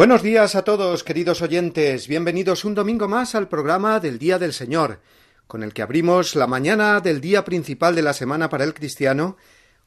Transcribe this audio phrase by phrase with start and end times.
[0.00, 2.08] Buenos días a todos, queridos oyentes.
[2.08, 5.00] Bienvenidos un domingo más al programa del Día del Señor,
[5.46, 9.36] con el que abrimos la mañana del día principal de la semana para el cristiano,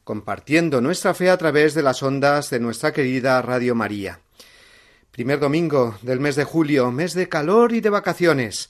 [0.04, 4.20] compartiendo nuestra fe a través de las ondas de nuestra querida Radio María.
[5.10, 8.70] Primer domingo del mes de julio, mes de calor y de vacaciones.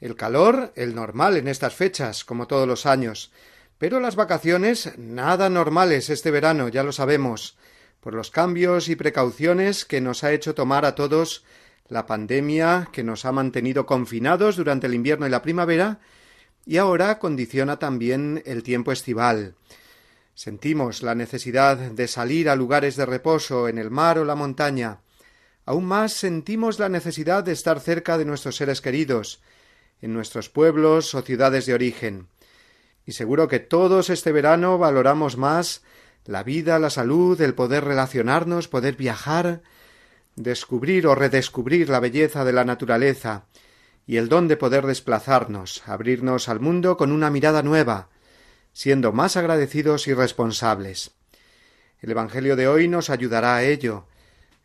[0.00, 3.32] El calor, el normal en estas fechas, como todos los años.
[3.76, 7.58] Pero las vacaciones, nada normales este verano, ya lo sabemos
[8.00, 11.44] por los cambios y precauciones que nos ha hecho tomar a todos
[11.88, 16.00] la pandemia que nos ha mantenido confinados durante el invierno y la primavera
[16.64, 19.54] y ahora condiciona también el tiempo estival.
[20.34, 25.00] Sentimos la necesidad de salir a lugares de reposo en el mar o la montaña.
[25.66, 29.42] Aún más sentimos la necesidad de estar cerca de nuestros seres queridos,
[30.00, 32.28] en nuestros pueblos o ciudades de origen.
[33.04, 35.82] Y seguro que todos este verano valoramos más
[36.30, 39.62] la vida, la salud, el poder relacionarnos, poder viajar,
[40.36, 43.46] descubrir o redescubrir la belleza de la naturaleza
[44.06, 48.10] y el don de poder desplazarnos, abrirnos al mundo con una mirada nueva,
[48.72, 51.10] siendo más agradecidos y responsables.
[52.00, 54.06] El Evangelio de hoy nos ayudará a ello.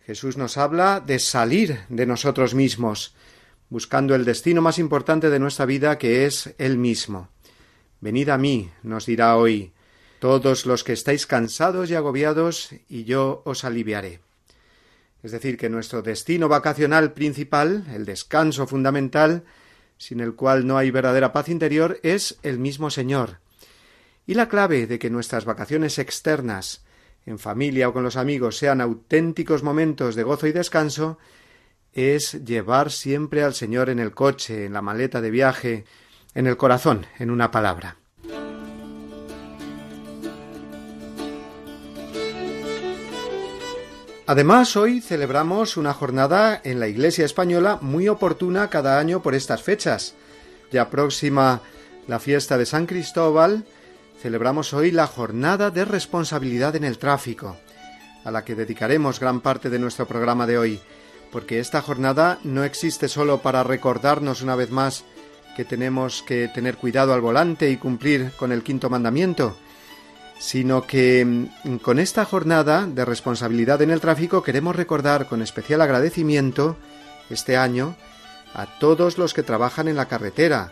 [0.05, 3.15] Jesús nos habla de salir de nosotros mismos,
[3.69, 7.29] buscando el destino más importante de nuestra vida que es Él mismo.
[8.01, 9.73] Venid a mí, nos dirá hoy,
[10.25, 14.21] todos los que estáis cansados y agobiados, y yo os aliviaré.
[15.21, 19.43] Es decir, que nuestro destino vacacional principal, el descanso fundamental,
[19.99, 23.37] sin el cual no hay verdadera paz interior, es el mismo Señor.
[24.25, 26.83] Y la clave de que nuestras vacaciones externas,
[27.27, 31.19] en familia o con los amigos, sean auténticos momentos de gozo y descanso,
[31.93, 35.85] es llevar siempre al Señor en el coche, en la maleta de viaje,
[36.33, 37.97] en el corazón, en una palabra.
[44.27, 49.61] Además, hoy celebramos una jornada en la Iglesia española muy oportuna cada año por estas
[49.61, 50.15] fechas.
[50.71, 51.61] Ya próxima
[52.07, 53.65] la fiesta de San Cristóbal,
[54.19, 57.55] celebramos hoy la jornada de responsabilidad en el tráfico,
[58.23, 60.79] a la que dedicaremos gran parte de nuestro programa de hoy,
[61.31, 65.05] porque esta jornada no existe solo para recordarnos una vez más
[65.55, 69.55] que tenemos que tener cuidado al volante y cumplir con el quinto mandamiento,
[70.37, 75.81] sino que mm, con esta jornada de responsabilidad en el tráfico queremos recordar con especial
[75.81, 76.77] agradecimiento
[77.29, 77.95] este año
[78.53, 80.71] a todos los que trabajan en la carretera,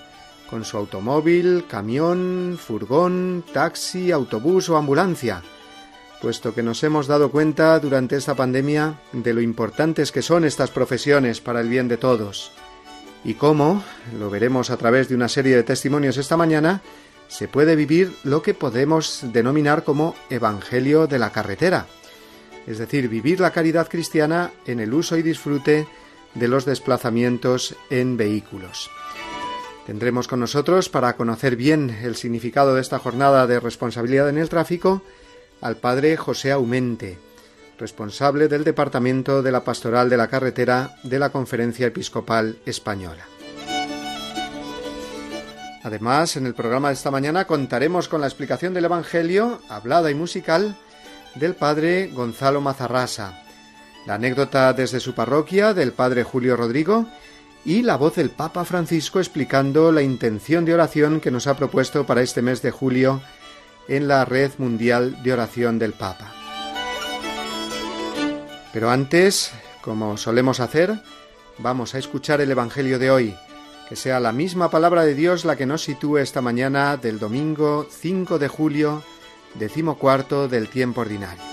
[0.50, 5.42] con su automóvil, camión, furgón, taxi, autobús o ambulancia,
[6.22, 10.70] puesto que nos hemos dado cuenta durante esta pandemia de lo importantes que son estas
[10.70, 12.52] profesiones para el bien de todos,
[13.26, 13.84] y cómo,
[14.20, 16.82] lo veremos a través de una serie de testimonios esta mañana,
[17.34, 21.88] se puede vivir lo que podemos denominar como Evangelio de la carretera,
[22.68, 25.88] es decir, vivir la caridad cristiana en el uso y disfrute
[26.36, 28.92] de los desplazamientos en vehículos.
[29.88, 34.50] Tendremos con nosotros, para conocer bien el significado de esta jornada de responsabilidad en el
[34.50, 35.02] tráfico,
[35.60, 37.18] al padre José Aumente,
[37.80, 43.26] responsable del Departamento de la Pastoral de la Carretera de la Conferencia Episcopal Española.
[45.84, 50.16] Además, en el programa de esta mañana contaremos con la explicación del Evangelio, hablada y
[50.16, 50.78] musical,
[51.36, 53.44] del padre Gonzalo Mazarrasa,
[54.06, 57.06] la anécdota desde su parroquia del padre Julio Rodrigo
[57.66, 62.06] y la voz del Papa Francisco explicando la intención de oración que nos ha propuesto
[62.06, 63.22] para este mes de julio
[63.88, 66.32] en la Red Mundial de Oración del Papa.
[68.72, 69.52] Pero antes,
[69.82, 71.02] como solemos hacer,
[71.58, 73.36] vamos a escuchar el Evangelio de hoy,
[73.88, 77.86] que sea la misma palabra de Dios la que nos sitúe esta mañana del domingo
[77.90, 79.04] 5 de julio,
[79.56, 81.44] decimocuarto del tiempo ordinario.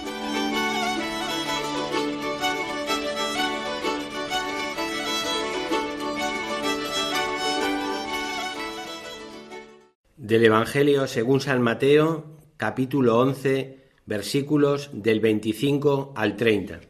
[10.16, 16.89] Del Evangelio según San Mateo, capítulo 11, versículos del 25 al 30.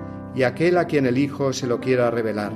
[0.35, 2.53] y aquel a quien el Hijo se lo quiera revelar.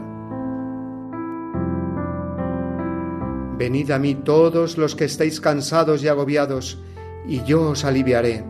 [3.57, 6.77] Venid a mí todos los que estéis cansados y agobiados,
[7.25, 8.43] y yo os aliviaré.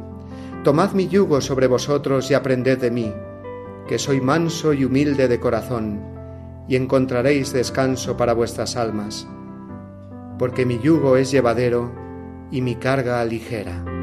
[0.63, 3.13] Tomad mi yugo sobre vosotros y aprended de mí,
[3.87, 6.01] que soy manso y humilde de corazón,
[6.67, 9.27] y encontraréis descanso para vuestras almas,
[10.39, 11.91] porque mi yugo es llevadero
[12.49, 13.94] y mi carga ligera.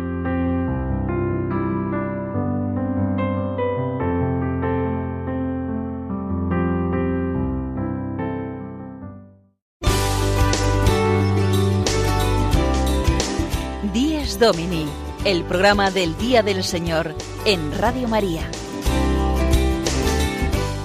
[14.42, 14.86] Domini,
[15.24, 18.42] el programa del Día del Señor en Radio María.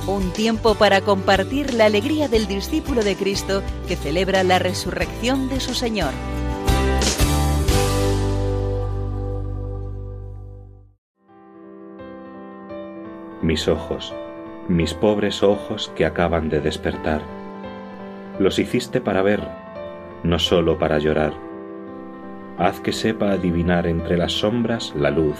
[0.05, 5.59] Un tiempo para compartir la alegría del discípulo de Cristo que celebra la resurrección de
[5.59, 6.11] su Señor.
[13.41, 14.13] Mis ojos,
[14.67, 17.23] mis pobres ojos que acaban de despertar,
[18.37, 19.41] los hiciste para ver,
[20.21, 21.46] no solo para llorar
[22.57, 25.37] haz que sepa adivinar entre las sombras la luz,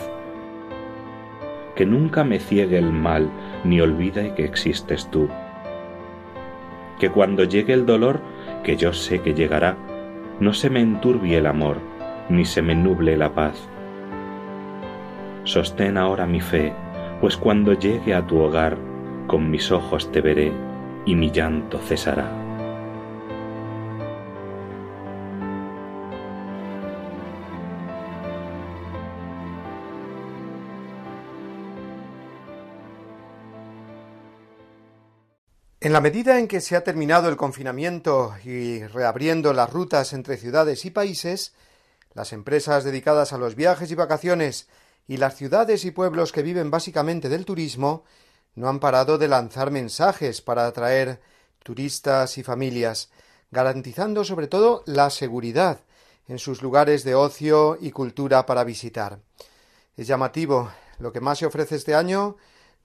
[1.76, 3.30] que nunca me ciegue el mal
[3.64, 5.30] ni olvide que existes tú,
[7.00, 8.22] que cuando llegue el dolor,
[8.64, 9.78] que yo sé que llegará,
[10.40, 11.78] no se me enturbie el amor,
[12.30, 13.68] ni se me nuble la paz.
[15.44, 16.74] Sostén ahora mi fe,
[17.22, 18.78] pues cuando llegue a tu hogar,
[19.28, 20.52] con mis ojos te veré
[21.06, 22.47] y mi llanto cesará.
[35.88, 40.36] En la medida en que se ha terminado el confinamiento y reabriendo las rutas entre
[40.36, 41.54] ciudades y países,
[42.14, 44.68] las empresas dedicadas a los viajes y vacaciones
[45.08, 48.04] y las ciudades y pueblos que viven básicamente del turismo
[48.54, 51.22] no han parado de lanzar mensajes para atraer
[51.64, 53.10] turistas y familias,
[53.50, 55.80] garantizando sobre todo la seguridad
[56.28, 59.20] en sus lugares de ocio y cultura para visitar.
[59.96, 60.70] Es llamativo
[61.00, 62.36] lo que más se ofrece este año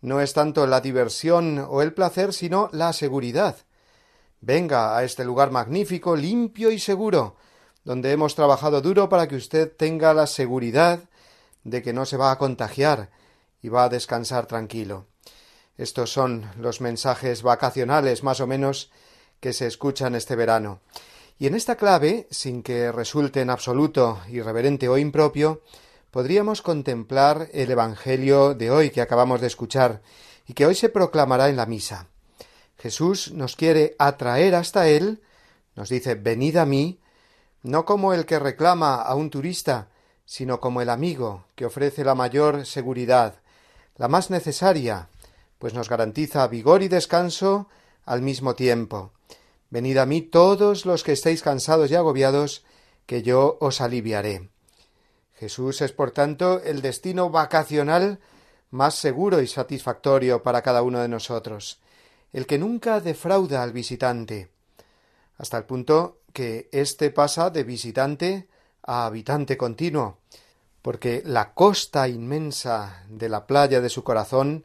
[0.03, 3.57] no es tanto la diversión o el placer, sino la seguridad.
[4.41, 7.37] Venga a este lugar magnífico, limpio y seguro,
[7.85, 11.01] donde hemos trabajado duro para que usted tenga la seguridad
[11.63, 13.11] de que no se va a contagiar
[13.63, 15.07] y va a descansar tranquilo.
[15.79, 18.91] Estos son los mensajes vacacionales más o menos
[19.39, 20.81] que se escuchan este verano.
[21.39, 25.63] Y en esta clave, sin que resulte en absoluto irreverente o impropio,
[26.13, 30.03] podríamos contemplar el Evangelio de hoy que acabamos de escuchar
[30.47, 32.07] y que hoy se proclamará en la misa.
[32.79, 35.23] Jesús nos quiere atraer hasta Él,
[35.75, 37.01] nos dice venid a mí,
[37.63, 39.89] no como el que reclama a un turista,
[40.27, 43.37] sino como el amigo que ofrece la mayor seguridad,
[43.97, 45.09] la más necesaria,
[45.59, 47.69] pues nos garantiza vigor y descanso
[48.05, 49.13] al mismo tiempo.
[49.71, 52.65] Venid a mí todos los que estéis cansados y agobiados,
[53.07, 54.51] que yo os aliviaré.
[55.43, 58.21] Jesús es, por tanto, el destino vacacional
[58.71, 61.81] más seguro y satisfactorio para cada uno de nosotros,
[62.33, 64.51] el que nunca defrauda al visitante,
[65.39, 68.47] hasta el punto que éste pasa de visitante
[68.85, 70.19] a habitante continuo,
[70.81, 74.65] porque la costa inmensa de la playa de su corazón,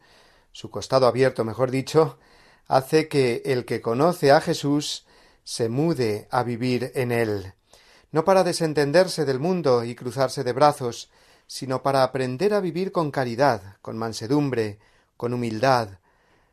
[0.51, 2.19] su costado abierto, mejor dicho,
[2.67, 5.07] hace que el que conoce a Jesús
[5.43, 7.55] se mude a vivir en él,
[8.11, 11.09] no para desentenderse del mundo y cruzarse de brazos,
[11.45, 14.79] sino para aprender a vivir con caridad, con mansedumbre,
[15.15, 15.99] con humildad.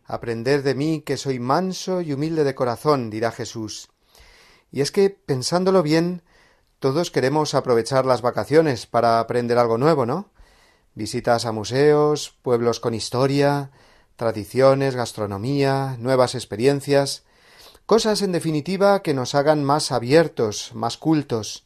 [0.05, 3.89] Aprender de mí que soy manso y humilde de corazón, dirá Jesús.
[4.71, 6.23] Y es que, pensándolo bien,
[6.79, 10.31] todos queremos aprovechar las vacaciones para aprender algo nuevo, ¿no?
[10.95, 13.71] Visitas a museos, pueblos con historia,
[14.17, 17.25] tradiciones, gastronomía, nuevas experiencias
[17.87, 21.65] cosas en definitiva que nos hagan más abiertos, más cultos.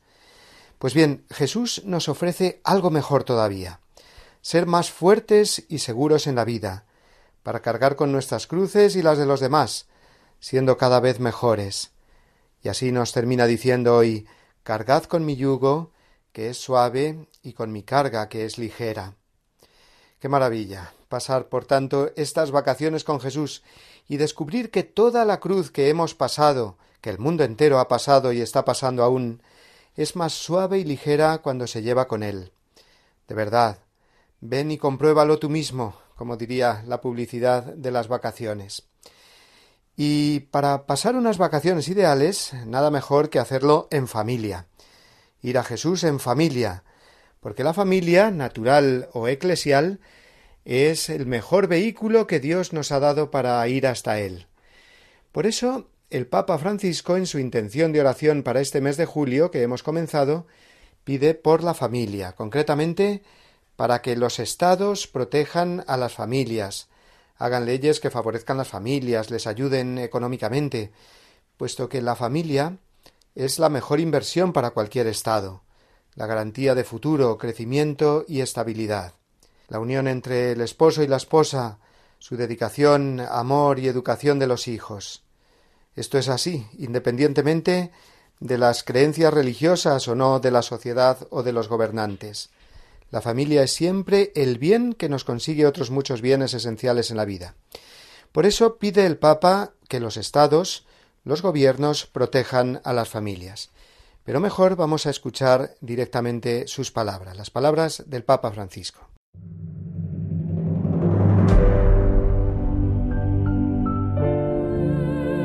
[0.78, 3.80] Pues bien, Jesús nos ofrece algo mejor todavía
[4.48, 6.87] ser más fuertes y seguros en la vida,
[7.42, 9.87] para cargar con nuestras cruces y las de los demás,
[10.40, 11.90] siendo cada vez mejores.
[12.62, 14.26] Y así nos termina diciendo hoy
[14.62, 15.92] Cargad con mi yugo,
[16.32, 19.14] que es suave, y con mi carga, que es ligera.
[20.18, 23.62] Qué maravilla pasar, por tanto, estas vacaciones con Jesús
[24.08, 28.32] y descubrir que toda la cruz que hemos pasado, que el mundo entero ha pasado
[28.32, 29.42] y está pasando aún,
[29.96, 32.52] es más suave y ligera cuando se lleva con él.
[33.26, 33.78] De verdad,
[34.40, 38.84] ven y compruébalo tú mismo, como diría la publicidad de las vacaciones.
[39.96, 44.66] Y para pasar unas vacaciones ideales, nada mejor que hacerlo en familia.
[45.42, 46.84] Ir a Jesús en familia,
[47.40, 50.00] porque la familia, natural o eclesial,
[50.68, 54.48] es el mejor vehículo que Dios nos ha dado para ir hasta Él.
[55.32, 59.50] Por eso, el Papa Francisco, en su intención de oración para este mes de julio
[59.50, 60.46] que hemos comenzado,
[61.04, 63.22] pide por la familia, concretamente
[63.76, 66.88] para que los estados protejan a las familias,
[67.38, 70.92] hagan leyes que favorezcan las familias, les ayuden económicamente,
[71.56, 72.76] puesto que la familia
[73.34, 75.62] es la mejor inversión para cualquier Estado,
[76.14, 79.14] la garantía de futuro, crecimiento y estabilidad.
[79.68, 81.78] La unión entre el esposo y la esposa,
[82.18, 85.22] su dedicación, amor y educación de los hijos.
[85.94, 87.90] Esto es así, independientemente
[88.40, 92.50] de las creencias religiosas o no de la sociedad o de los gobernantes.
[93.10, 97.25] La familia es siempre el bien que nos consigue otros muchos bienes esenciales en la
[97.25, 97.54] vida.
[98.32, 100.87] Por eso pide el Papa que los estados,
[101.25, 103.70] los gobiernos protejan a las familias.
[104.25, 109.08] Pero mejor vamos a escuchar directamente sus palabras, las palabras del Papa Francisco.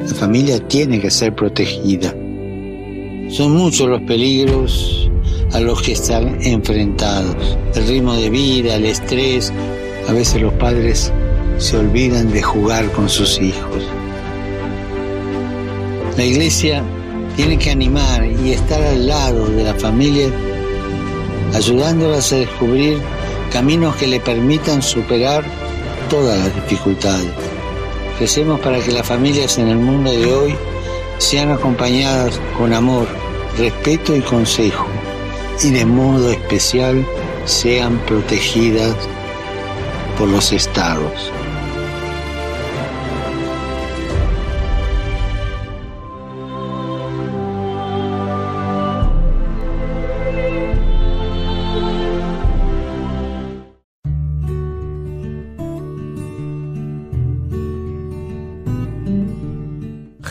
[0.08, 2.13] La familia tiene que ser protegida.
[3.30, 5.10] Son muchos los peligros
[5.54, 7.58] a los que están enfrentados.
[7.74, 9.54] El ritmo de vida, el estrés.
[10.10, 11.10] A veces los padres
[11.58, 13.82] se olvidan de jugar con sus hijos.
[16.18, 16.84] La iglesia
[17.38, 20.28] tiene que animar y estar al lado de la familia,
[21.54, 22.98] ayudándolas a descubrir
[23.53, 25.43] caminos que le permitan superar
[26.10, 27.31] todas las dificultades.
[28.17, 30.55] Crecemos para que las familias en el mundo de hoy
[31.19, 33.07] sean acompañadas con amor,
[33.57, 34.88] respeto y consejo
[35.63, 37.05] y de modo especial
[37.45, 38.95] sean protegidas
[40.17, 41.31] por los estados.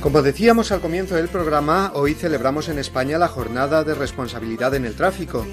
[0.00, 4.86] Como decíamos al comienzo del programa, hoy celebramos en España la jornada de responsabilidad en
[4.86, 5.46] el tráfico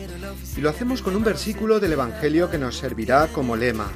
[0.55, 3.91] y lo hacemos con un versículo del Evangelio que nos servirá como lema.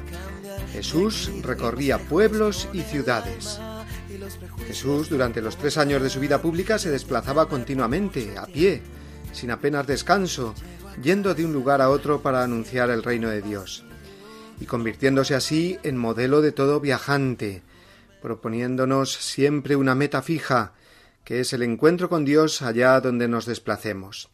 [0.72, 3.60] Jesús recorría pueblos y ciudades.
[4.66, 8.82] Jesús durante los tres años de su vida pública se desplazaba continuamente, a pie,
[9.32, 10.54] sin apenas descanso,
[11.02, 13.84] yendo de un lugar a otro para anunciar el reino de Dios,
[14.60, 17.62] y convirtiéndose así en modelo de todo viajante,
[18.22, 20.72] proponiéndonos siempre una meta fija,
[21.24, 24.30] que es el encuentro con Dios allá donde nos desplacemos.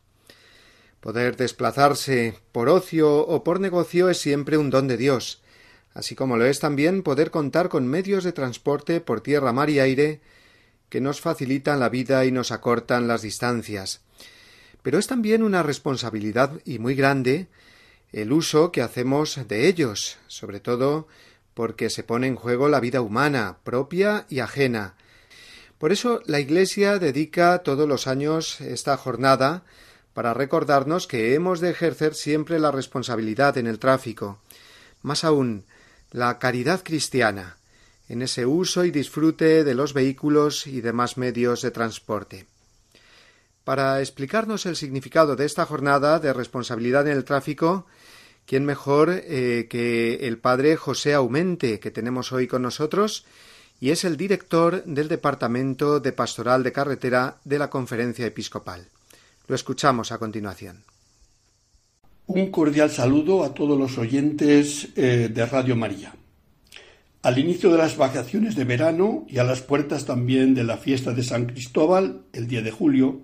[1.01, 5.43] Poder desplazarse por ocio o por negocio es siempre un don de Dios,
[5.95, 9.81] así como lo es también poder contar con medios de transporte por tierra, mar y
[9.81, 10.21] aire
[10.89, 14.03] que nos facilitan la vida y nos acortan las distancias,
[14.83, 17.49] pero es también una responsabilidad y muy grande
[18.13, 21.09] el uso que hacemos de ellos, sobre todo
[21.59, 24.95] porque se pone en juego la vida humana, propia y ajena.
[25.79, 29.65] Por eso la Iglesia dedica todos los años esta jornada
[30.15, 34.39] para recordarnos que hemos de ejercer siempre la responsabilidad en el tráfico,
[35.03, 35.65] más aún
[36.13, 37.57] la caridad cristiana,
[38.09, 42.47] en ese uso y disfrute de los vehículos y demás medios de transporte.
[43.65, 47.87] Para explicarnos el significado de esta jornada de responsabilidad en el tráfico,
[48.49, 53.27] ¿quién mejor eh, que el padre José Aumente, que tenemos hoy con nosotros
[53.79, 58.89] y es el director del Departamento de Pastoral de Carretera de la Conferencia Episcopal.
[59.47, 60.83] Lo escuchamos a continuación.
[62.27, 66.15] Un cordial saludo a todos los oyentes eh, de Radio María.
[67.23, 71.13] Al inicio de las vacaciones de verano y a las puertas también de la fiesta
[71.13, 73.21] de San Cristóbal, el día de julio,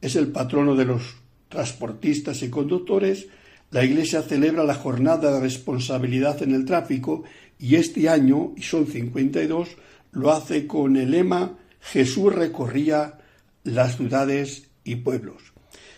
[0.00, 1.16] es el patrono de los
[1.50, 3.26] transportistas y conductores,
[3.70, 7.24] la Iglesia celebra la jornada de responsabilidad en el tráfico
[7.58, 9.68] y este año, y son 52,
[10.12, 13.18] lo hace con el lema Jesús recorría
[13.64, 15.52] las ciudades y pueblos.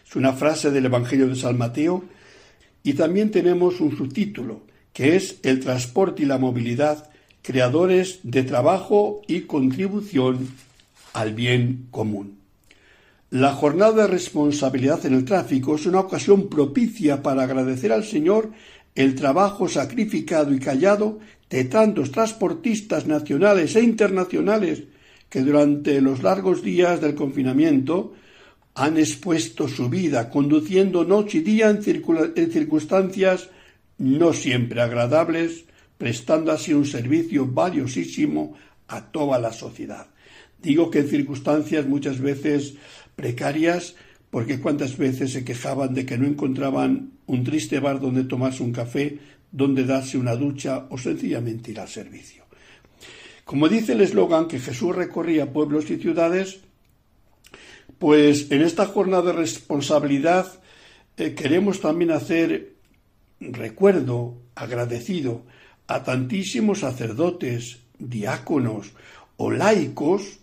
[0.06, 2.04] Es una frase del Evangelio de San Mateo
[2.82, 4.62] y también tenemos un subtítulo
[4.92, 7.10] que es El transporte y la movilidad,
[7.42, 10.48] creadores de trabajo y contribución
[11.12, 12.39] al bien común.
[13.30, 18.50] La jornada de responsabilidad en el tráfico es una ocasión propicia para agradecer al Señor
[18.96, 24.82] el trabajo sacrificado y callado de tantos transportistas nacionales e internacionales
[25.28, 28.14] que durante los largos días del confinamiento
[28.74, 31.82] han expuesto su vida conduciendo noche y día en,
[32.50, 33.48] circunstancias
[33.98, 35.66] no siempre agradables,
[35.98, 38.56] prestando así un servicio valiosísimo
[38.88, 40.08] a toda la sociedad.
[40.62, 42.74] Digo que en circunstancias muchas veces
[43.20, 43.94] precarias,
[44.30, 48.72] porque cuántas veces se quejaban de que no encontraban un triste bar donde tomarse un
[48.72, 49.18] café,
[49.52, 52.44] donde darse una ducha o sencillamente ir al servicio.
[53.44, 56.60] Como dice el eslogan que Jesús recorría pueblos y ciudades,
[57.98, 60.46] pues en esta jornada de responsabilidad
[61.16, 62.76] eh, queremos también hacer
[63.40, 65.42] recuerdo agradecido
[65.88, 68.92] a tantísimos sacerdotes, diáconos
[69.36, 70.39] o laicos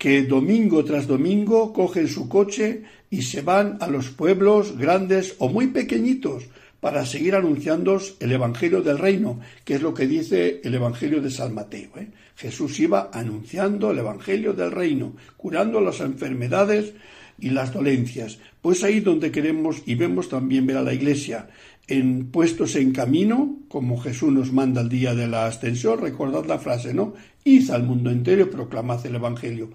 [0.00, 5.50] que domingo tras domingo cogen su coche y se van a los pueblos grandes o
[5.50, 6.44] muy pequeñitos
[6.80, 11.30] para seguir anunciando el Evangelio del Reino, que es lo que dice el Evangelio de
[11.30, 11.90] San Mateo.
[11.98, 12.08] ¿eh?
[12.34, 16.94] Jesús iba anunciando el Evangelio del Reino, curando las enfermedades
[17.38, 18.38] y las dolencias.
[18.62, 21.50] Pues ahí donde queremos y vemos también ver a la Iglesia
[21.90, 26.60] en puestos en camino, como Jesús nos manda el día de la ascensión, recordad la
[26.60, 27.14] frase, ¿no?
[27.44, 29.70] Id al mundo entero proclamad el Evangelio.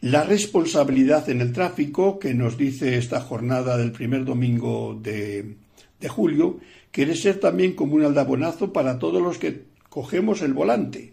[0.00, 5.56] La responsabilidad en el tráfico, que nos dice esta jornada del primer domingo de,
[6.00, 6.58] de julio,
[6.92, 11.12] quiere ser también como un aldabonazo para todos los que cogemos el volante.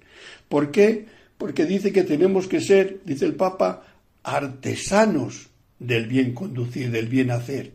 [0.49, 1.05] ¿Por qué?
[1.38, 3.84] Porque dice que tenemos que ser, dice el Papa,
[4.23, 7.73] artesanos del bien conducir, del bien hacer,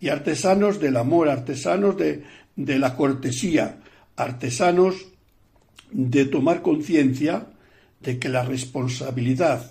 [0.00, 2.22] y artesanos del amor, artesanos de,
[2.56, 3.80] de la cortesía,
[4.16, 5.11] artesanos
[5.92, 7.48] de tomar conciencia
[8.00, 9.70] de que la responsabilidad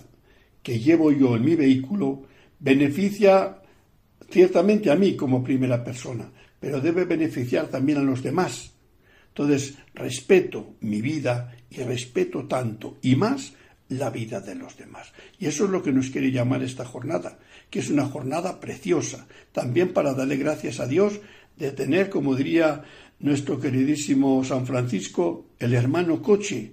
[0.62, 2.22] que llevo yo en mi vehículo
[2.58, 3.58] beneficia
[4.30, 8.72] ciertamente a mí como primera persona, pero debe beneficiar también a los demás.
[9.28, 13.54] Entonces, respeto mi vida y respeto tanto y más
[13.88, 15.12] la vida de los demás.
[15.38, 19.26] Y eso es lo que nos quiere llamar esta jornada, que es una jornada preciosa,
[19.52, 21.20] también para darle gracias a Dios
[21.56, 22.82] de tener, como diría
[23.20, 26.72] nuestro queridísimo San Francisco, el hermano coche,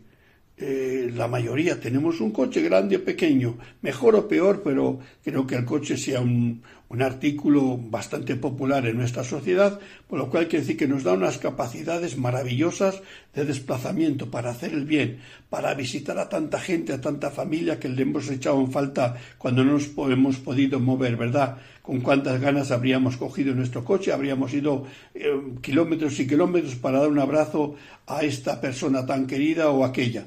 [0.57, 5.55] eh, la mayoría tenemos un coche grande o pequeño, mejor o peor, pero creo que
[5.55, 10.61] el coche sea un, un artículo bastante popular en nuestra sociedad, por lo cual quiere
[10.61, 13.01] decir que nos da unas capacidades maravillosas
[13.35, 15.19] de desplazamiento para hacer el bien,
[15.51, 19.63] para visitar a tanta gente, a tanta familia que le hemos echado en falta cuando
[19.63, 21.57] no nos hemos podido mover, ¿verdad?
[21.83, 27.09] Con cuántas ganas habríamos cogido nuestro coche, habríamos ido eh, kilómetros y kilómetros para dar
[27.09, 27.75] un abrazo
[28.07, 30.25] a esta persona tan querida o aquella.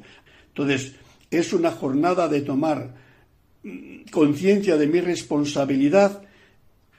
[0.48, 0.94] Entonces,
[1.28, 2.94] es una jornada de tomar
[3.64, 6.22] mm, conciencia de mi responsabilidad,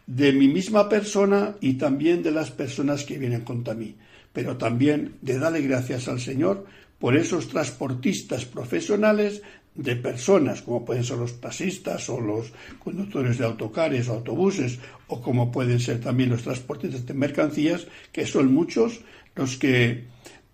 [0.05, 3.95] de mi misma persona y también de las personas que vienen contra mí,
[4.31, 6.65] pero también de darle gracias al Señor
[6.99, 9.41] por esos transportistas profesionales
[9.75, 15.21] de personas, como pueden ser los taxistas o los conductores de autocares o autobuses, o
[15.21, 19.01] como pueden ser también los transportistas de mercancías, que son muchos
[19.35, 20.05] los que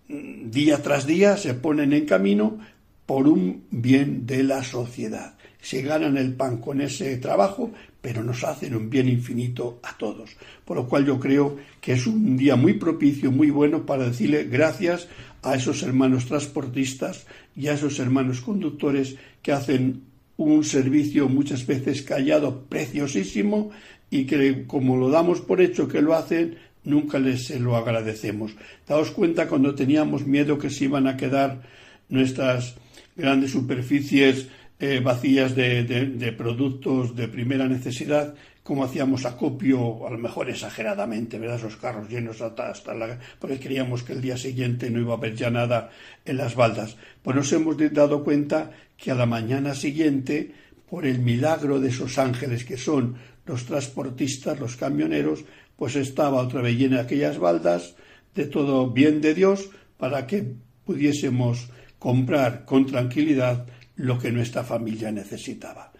[0.08, 2.58] mm, día tras día se ponen en camino
[3.04, 5.36] por un bien de la sociedad.
[5.60, 10.30] Se ganan el pan con ese trabajo, pero nos hacen un bien infinito a todos.
[10.64, 14.44] Por lo cual yo creo que es un día muy propicio, muy bueno para decirle
[14.44, 15.08] gracias
[15.42, 20.02] a esos hermanos transportistas y a esos hermanos conductores que hacen
[20.36, 23.70] un servicio muchas veces callado, preciosísimo,
[24.10, 28.52] y que como lo damos por hecho que lo hacen, nunca les se lo agradecemos.
[28.88, 31.62] Daos cuenta cuando teníamos miedo que se iban a quedar
[32.08, 32.74] nuestras
[33.16, 34.48] grandes superficies
[34.82, 41.58] eh, vacías de, productos de primera necesidad, como hacíamos acopio, a lo mejor exageradamente, ¿verdad?
[41.58, 43.18] Esos carros llenos hasta, hasta la...
[43.38, 45.90] porque creíamos que el día siguiente no iba a haber ya nada
[46.24, 46.96] en las baldas.
[47.22, 50.54] Pues nos hemos dado cuenta que a la mañana siguiente,
[50.88, 55.44] por el milagro de esos ángeles que son los transportistas, los camioneros,
[55.76, 57.96] pues estaba otra vez llena aquellas baldas
[58.34, 60.54] de todo bien de Dios para que
[60.86, 63.66] pudiésemos comprar con tranquilidad
[64.00, 65.92] lo que nuestra familia necesitaba.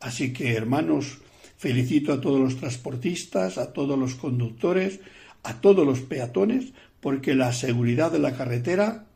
[0.00, 1.18] Así que, hermanos,
[1.56, 5.00] felicito a todos los transportistas, a todos los conductores,
[5.42, 9.06] a todos los peatones, porque la seguridad de la carretera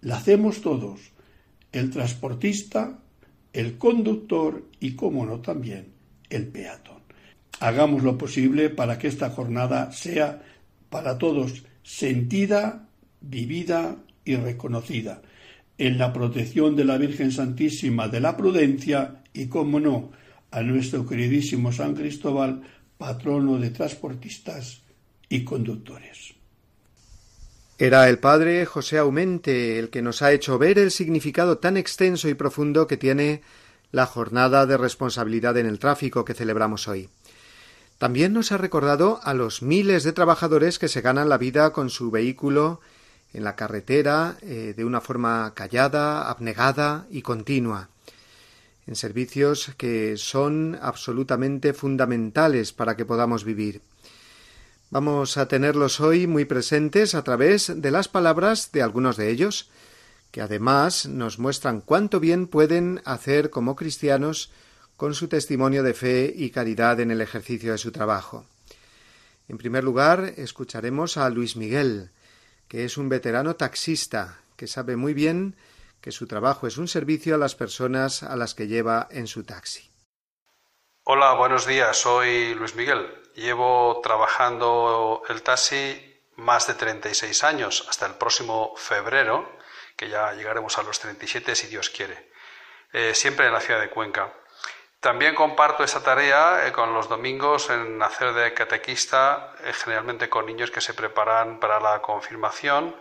[0.00, 1.00] la hacemos todos,
[1.72, 2.98] el transportista,
[3.52, 5.92] el conductor y, como no, también
[6.30, 7.02] el peatón.
[7.60, 10.42] Hagamos lo posible para que esta jornada sea
[10.88, 12.88] para todos sentida,
[13.20, 15.20] vivida y reconocida
[15.78, 20.10] en la protección de la Virgen Santísima de la Prudencia y, como no,
[20.50, 22.62] a nuestro queridísimo San Cristóbal,
[22.96, 24.82] patrono de transportistas
[25.28, 26.34] y conductores.
[27.78, 32.28] Era el padre José Aumente el que nos ha hecho ver el significado tan extenso
[32.28, 33.42] y profundo que tiene
[33.92, 37.10] la jornada de responsabilidad en el tráfico que celebramos hoy.
[37.98, 41.90] También nos ha recordado a los miles de trabajadores que se ganan la vida con
[41.90, 42.80] su vehículo
[43.32, 47.88] en la carretera eh, de una forma callada, abnegada y continua,
[48.86, 53.82] en servicios que son absolutamente fundamentales para que podamos vivir.
[54.90, 59.68] Vamos a tenerlos hoy muy presentes a través de las palabras de algunos de ellos,
[60.30, 64.50] que además nos muestran cuánto bien pueden hacer como cristianos
[64.96, 68.46] con su testimonio de fe y caridad en el ejercicio de su trabajo.
[69.48, 72.10] En primer lugar, escucharemos a Luis Miguel,
[72.68, 75.56] que es un veterano taxista, que sabe muy bien
[76.00, 79.44] que su trabajo es un servicio a las personas a las que lleva en su
[79.44, 79.90] taxi.
[81.04, 83.22] Hola, buenos días, soy Luis Miguel.
[83.34, 89.58] Llevo trabajando el taxi más de 36 años, hasta el próximo febrero,
[89.96, 92.30] que ya llegaremos a los 37 si Dios quiere,
[92.92, 94.32] eh, siempre en la ciudad de Cuenca.
[95.06, 100.46] También comparto esa tarea eh, con los domingos en hacer de catequista, eh, generalmente con
[100.46, 102.92] niños que se preparan para la confirmación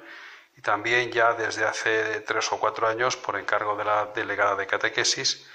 [0.55, 4.67] y también ya desde hace tres o cuatro años por encargo de la delegada de
[4.67, 5.49] catequesis,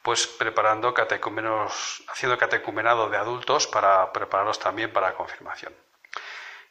[0.00, 5.74] pues preparando catecumenos, haciendo catecumenado de adultos para prepararlos también para la confirmación.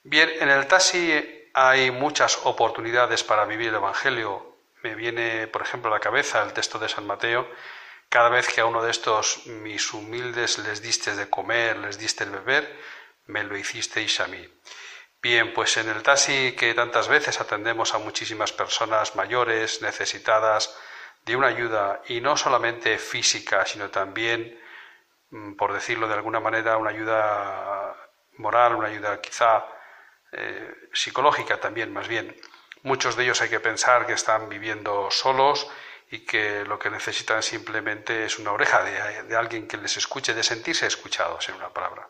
[0.03, 4.55] Bien, en el taxi hay muchas oportunidades para vivir el Evangelio.
[4.81, 7.45] Me viene, por ejemplo, a la cabeza el texto de San Mateo
[8.15, 12.23] cada vez que a uno de estos mis humildes les diste de comer, les diste
[12.23, 12.63] de beber,
[13.25, 14.41] me lo hicisteis a mí.
[15.21, 20.73] Bien, pues en el taxi que tantas veces atendemos a muchísimas personas mayores, necesitadas
[21.25, 24.61] de una ayuda, y no solamente física, sino también,
[25.31, 27.97] mm, por decirlo de alguna manera, una ayuda
[28.37, 29.65] moral, una ayuda quizá
[30.31, 32.33] eh, psicológica también, más bien.
[32.83, 35.67] Muchos de ellos hay que pensar que están viviendo solos,
[36.11, 40.43] y que lo que necesitan simplemente es una oreja de, alguien que les escuche, de
[40.43, 42.07] sentirse escuchados en una palabra.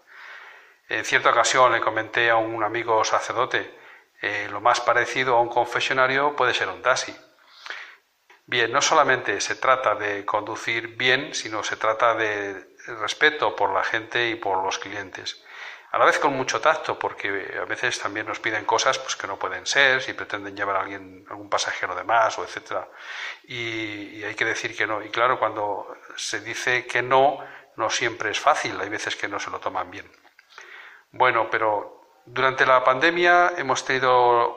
[0.90, 3.80] En cierta ocasión le comenté a un amigo sacerdote,
[4.22, 7.16] eh, lo más parecido a un confesionario puede ser un taxi.
[8.46, 13.84] Bien, no solamente se trata de conducir bien, sino se trata de respeto por la
[13.84, 15.45] gente y por los clientes
[15.96, 19.28] a la vez con mucho tacto, porque a veces también nos piden cosas pues, que
[19.28, 22.90] no pueden ser, si pretenden llevar a alguien, algún pasajero de más, o etcétera.
[23.46, 25.02] Y, hay que decir que no.
[25.02, 27.40] Y claro, cuando se dice que no,
[27.78, 30.12] no siempre es fácil, hay veces que no se lo toman bien.
[31.12, 34.12] Bueno, pero durante la pandemia hemos tenido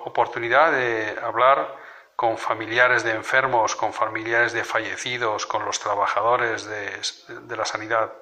[0.07, 1.72] oportunidad de hablar
[2.16, 8.12] con familiares de enfermos, con familiares de fallecidos, con los trabajadores de la sanidad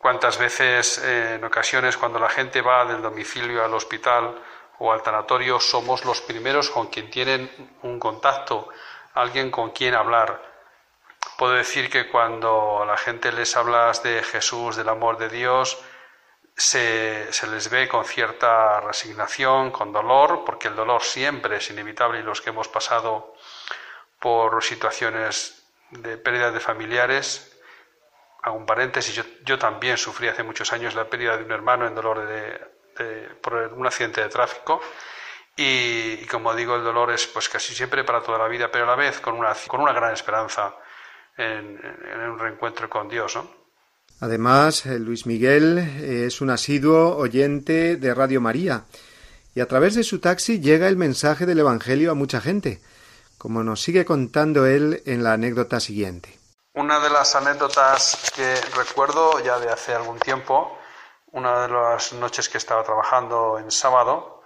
[0.00, 4.42] cuántas veces eh, en ocasiones cuando la gente va del domicilio al hospital
[4.78, 7.50] o al tanatorio somos los primeros con quien tienen
[7.82, 8.70] un contacto,
[9.14, 10.42] alguien con quien hablar.
[11.36, 15.78] Puedo decir que cuando a la gente les hablas de Jesús, del amor de Dios,
[16.56, 22.20] se, se, les ve con cierta resignación, con dolor, porque el dolor siempre es inevitable
[22.20, 23.34] y los que hemos pasado
[24.18, 27.49] por situaciones de pérdida de familiares,
[28.42, 31.94] hago un paréntesis, yo, también sufrí hace muchos años la pérdida de un hermano en
[31.94, 32.58] dolor de,
[33.42, 34.80] por un accidente de tráfico
[35.56, 38.88] y, como digo, el dolor es pues casi siempre para toda la vida, pero a
[38.88, 40.74] la vez con una, con una gran esperanza
[41.36, 41.78] en,
[42.30, 43.38] un reencuentro con Dios.
[44.20, 48.84] Además, eh, Luis Miguel es un asiduo oyente de Radio María
[49.54, 52.80] y a través de su taxi llega el mensaje del Evangelio a mucha gente,
[53.38, 56.39] como nos sigue contando él en la anécdota siguiente.
[56.72, 60.78] Una de las anécdotas que recuerdo ya de hace algún tiempo,
[61.32, 64.44] una de las noches que estaba trabajando en sábado,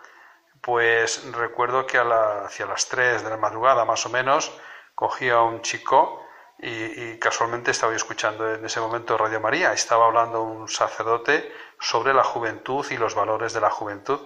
[0.63, 4.51] pues recuerdo que hacia las 3 de la madrugada más o menos
[4.95, 6.25] cogí a un chico
[6.59, 9.75] y, casualmente estaba escuchando en ese momento Radio María.
[9.75, 14.21] Estaba hablando un sacerdote sobre la juventud y los valores de la juventud.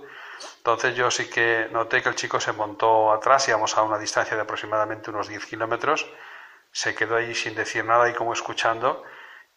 [0.58, 4.36] Entonces yo sí que noté que el chico se montó atrás, íbamos a una distancia
[4.36, 6.06] de aproximadamente unos 10 kilómetros,
[6.70, 9.02] se quedó ahí sin decir nada y como escuchando.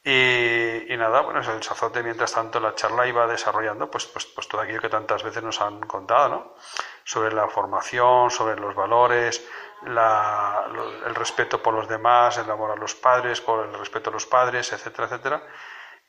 [0.04, 4.62] Y, nada, bueno, el sacerdote mientras tanto la charla iba desarrollando pues, pues, pues todo
[4.62, 6.56] aquello que tantas veces nos han contado, ¿no?
[7.04, 9.48] Sobre la formación, sobre los valores,
[9.86, 14.26] el respeto por los demás, el amor a los padres, por el respeto a los
[14.26, 15.44] padres, etcétera, etcétera.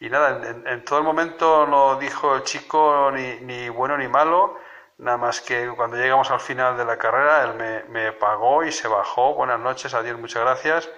[0.00, 4.58] Y nada, en, todo el momento no dijo el chico ni, ni, bueno ni malo,
[5.02, 8.88] nada más que cuando llegamos al final de la carrera, él me, pagó y se
[8.88, 9.34] bajó.
[9.34, 10.88] Buenas noches, adiós, muchas gracias.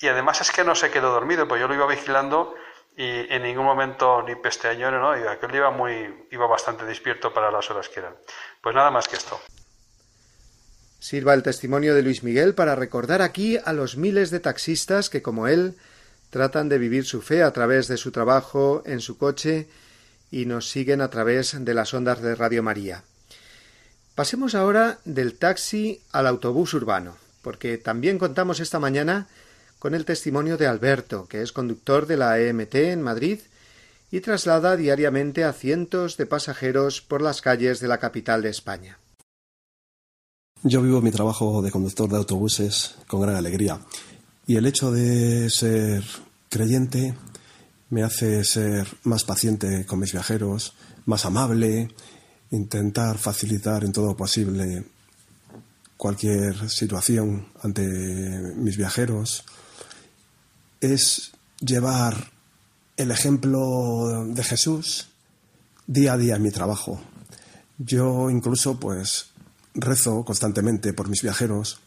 [0.00, 2.54] Y además es que no se quedó dormido, pues yo lo iba vigilando
[2.96, 5.16] y en ningún momento ni pesteño, ¿no?
[5.16, 8.14] Y aquel iba muy, iba bastante despierto para las horas que eran.
[8.60, 9.40] Pues nada más que esto.
[10.98, 15.22] Sirva el testimonio de Luis Miguel para recordar aquí a los miles de taxistas que,
[15.22, 15.76] como él,
[16.30, 19.68] tratan de vivir su fe a través de su trabajo en su coche
[20.30, 23.04] y nos siguen a través de las ondas de Radio María.
[24.20, 29.28] Pasemos ahora del taxi al autobús urbano, porque también contamos esta mañana
[29.78, 33.38] con el testimonio de Alberto, que es conductor de la EMT en Madrid
[34.10, 38.98] y traslada diariamente a cientos de pasajeros por las calles de la capital de España.
[40.64, 43.80] Yo vivo mi trabajo de conductor de autobuses con gran alegría
[44.46, 46.04] y el hecho de ser
[46.50, 47.14] creyente
[47.88, 50.74] me hace ser más paciente con mis viajeros,
[51.06, 51.88] más amable,
[52.50, 54.84] intentar facilitar en todo posible
[55.96, 57.86] cualquier situación ante
[58.56, 59.44] mis viajeros.
[60.80, 62.30] Es llevar
[62.96, 65.08] el ejemplo de Jesús
[65.86, 67.00] día a día en mi trabajo.
[67.78, 69.26] Yo incluso pues
[69.74, 71.80] rezo constantemente por mis viajeros.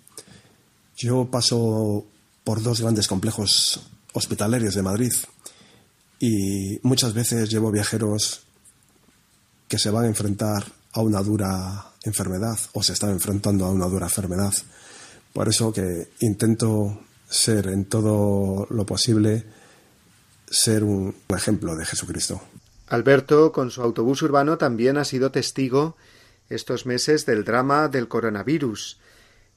[0.95, 2.05] Yo paso
[2.43, 3.81] por dos grandes complejos
[4.13, 5.13] hospitalarios de Madrid
[6.19, 8.41] y muchas veces llevo viajeros
[9.73, 13.87] que se van a enfrentar a una dura enfermedad o se están enfrentando a una
[13.87, 14.53] dura enfermedad.
[15.33, 19.43] Por eso que intento ser en todo lo posible
[20.47, 22.39] ser un ejemplo de Jesucristo.
[22.89, 25.97] Alberto, con su autobús urbano, también ha sido testigo
[26.49, 28.99] estos meses del drama del coronavirus,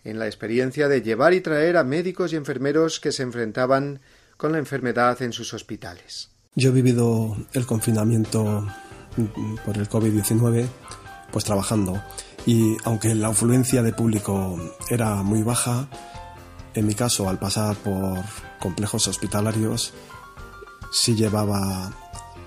[0.03, 4.01] en la experiencia de llevar y traer a médicos y enfermeros que se enfrentaban
[4.39, 6.31] con la enfermedad en sus hospitales.
[6.55, 8.67] Yo he vivido el confinamiento
[9.65, 10.67] por el COVID-19
[11.31, 12.03] pues trabajando.
[12.47, 15.89] Y aunque la afluencia de público era muy baja,
[16.75, 18.19] en mi caso al pasar por
[18.61, 19.93] complejos hospitalarios
[20.93, 21.93] sí llevaba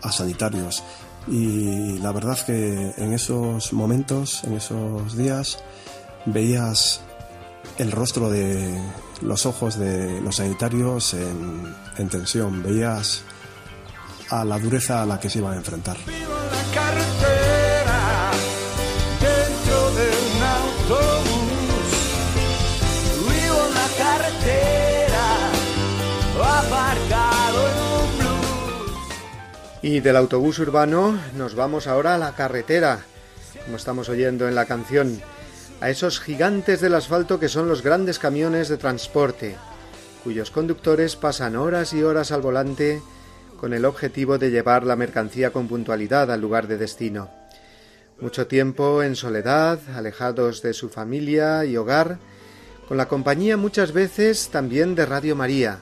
[0.01, 0.84] a sanitarios.
[1.27, 5.60] Y la verdad que en esos momentos, en esos días,
[6.25, 7.01] veías
[7.77, 8.82] el rostro de
[9.21, 13.23] los ojos de los sanitarios en, tensión, veías
[14.29, 15.97] a la dureza a la que se iban a enfrentar.
[29.81, 32.99] Y del autobús urbano nos vamos ahora a la carretera,
[33.65, 35.21] como estamos oyendo en la canción,
[35.81, 39.55] a esos gigantes del asfalto que son los grandes camiones de transporte,
[40.23, 43.01] cuyos conductores pasan horas y horas al volante
[43.60, 47.30] con el objetivo de llevar la mercancía con puntualidad al lugar de destino.
[48.22, 52.19] Mucho tiempo en soledad, alejados de su familia y hogar,
[52.88, 55.80] con la compañía muchas veces también de Radio María.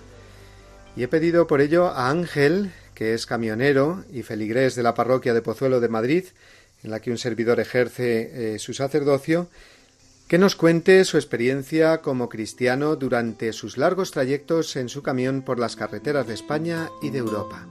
[0.95, 5.35] Y he pedido por ello a Ángel, que es camionero y feligrés de la parroquia
[5.35, 6.25] de Pozuelo de Madrid,
[6.83, 9.49] en la que un servidor ejerce eh, su sacerdocio,
[10.27, 15.57] que nos cuente su experiencia como cristiano durante sus largos trayectos en su camión por
[15.57, 17.65] las carreteras de España y de Europa.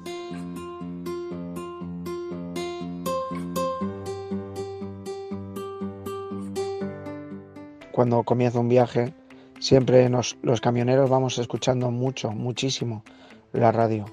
[7.93, 9.13] Cuando comienza un viaje,
[9.59, 13.05] siempre los camioneros vamos escuchando mucho, muchísimo
[13.53, 14.07] la radio.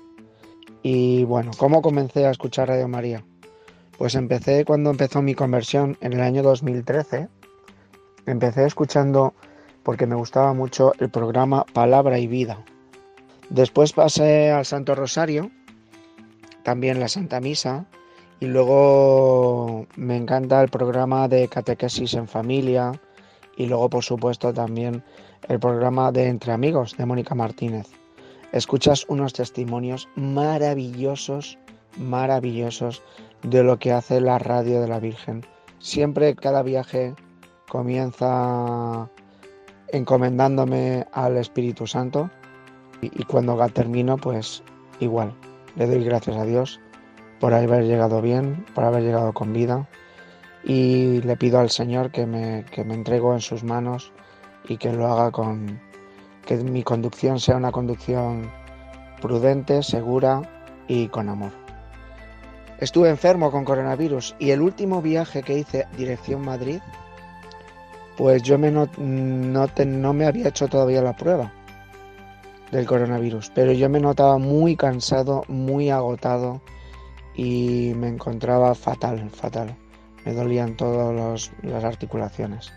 [0.81, 3.23] Y bueno, ¿cómo comencé a escuchar Radio María?
[3.97, 7.29] Pues empecé cuando empezó mi conversión en el año 2013.
[8.25, 9.33] Empecé escuchando
[9.83, 12.63] porque me gustaba mucho el programa Palabra y Vida.
[13.49, 15.51] Después pasé al Santo Rosario,
[16.63, 17.85] también la Santa Misa,
[18.39, 22.93] y luego me encanta el programa de Catequesis en Familia,
[23.57, 25.03] y luego por supuesto también
[25.49, 27.87] el programa de Entre Amigos de Mónica Martínez.
[28.53, 31.57] escuchas unos testimonios maravillosos,
[31.97, 33.01] maravillosos
[33.41, 35.45] de lo que hace la radio de la Virgen.
[35.79, 37.15] Siempre cada viaje
[37.73, 39.09] comienza
[39.87, 42.29] encomendándome al Espíritu Santo
[43.01, 44.61] y, cuando termino pues
[44.99, 45.33] igual
[45.75, 46.79] le doy gracias a Dios
[47.39, 49.89] por haber llegado bien, por haber llegado con vida
[50.63, 54.11] y le pido al Señor que me, que me entrego en sus manos
[54.69, 55.81] y que lo haga con
[56.45, 58.51] que mi conducción sea una conducción
[59.19, 60.43] prudente, segura
[60.87, 61.51] y con amor.
[62.77, 66.79] Estuve enfermo con coronavirus y el último viaje que hice dirección Madrid,
[68.17, 71.51] pues yo me no, no me había hecho todavía la prueba
[72.71, 76.61] del coronavirus, pero yo me notaba muy cansado, muy agotado
[77.35, 79.75] y me encontraba fatal, fatal.
[80.25, 82.71] Me dolían todas las articulaciones.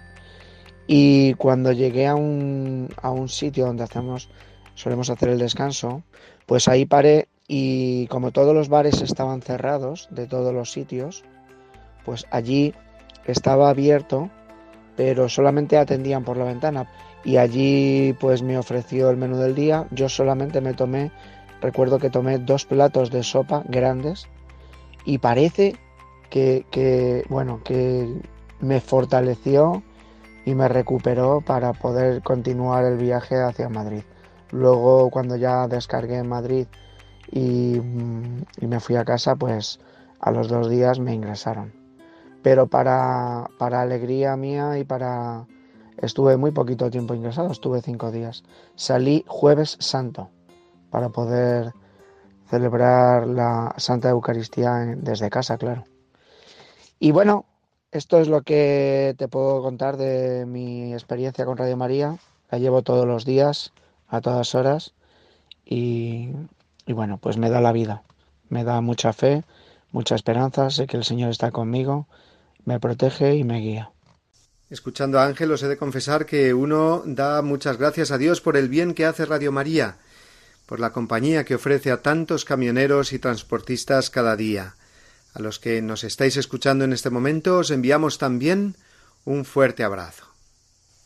[0.86, 4.28] Y cuando llegué a un, a un sitio donde hacemos,
[4.74, 6.02] solemos hacer el descanso,
[6.46, 11.24] pues ahí paré y como todos los bares estaban cerrados de todos los sitios,
[12.04, 12.74] pues allí
[13.24, 14.30] estaba abierto,
[14.96, 16.88] pero solamente atendían por la ventana.
[17.24, 19.86] Y allí pues me ofreció el menú del día.
[19.90, 21.10] Yo solamente me tomé,
[21.60, 24.28] recuerdo que tomé dos platos de sopa grandes
[25.04, 25.76] y parece
[26.30, 28.20] que, bueno, que
[28.60, 29.82] me fortaleció
[30.44, 34.02] y me recuperó para poder continuar el viaje hacia Madrid.
[34.50, 36.66] Luego cuando ya descargué en Madrid
[37.30, 39.80] y, mm, y, me fui a casa, pues
[40.20, 41.85] a los dos días me ingresaron.
[42.46, 45.48] Pero para, para alegría mía y para...
[45.96, 48.44] Estuve muy poquito tiempo ingresado, estuve cinco días.
[48.76, 50.30] Salí jueves santo
[50.92, 51.72] para poder
[52.48, 55.86] celebrar la Santa Eucaristía desde casa, claro.
[57.00, 57.46] Y bueno,
[57.90, 62.16] esto es lo que te puedo contar de mi experiencia con Radio María.
[62.52, 63.72] La llevo todos los días,
[64.06, 64.94] a todas horas,
[65.64, 66.30] y,
[66.86, 68.04] y bueno, pues me da la vida,
[68.48, 69.42] me da mucha fe,
[69.90, 72.06] mucha esperanza, sé que el Señor está conmigo,
[72.66, 73.90] me protege y me guía.
[74.68, 78.56] Escuchando a Ángel, os he de confesar que uno da muchas gracias a Dios por
[78.56, 79.98] el bien que hace Radio María,
[80.66, 84.74] por la compañía que ofrece a tantos camioneros y transportistas cada día.
[85.32, 88.74] A los que nos estáis escuchando en este momento os enviamos también
[89.24, 90.26] un fuerte abrazo.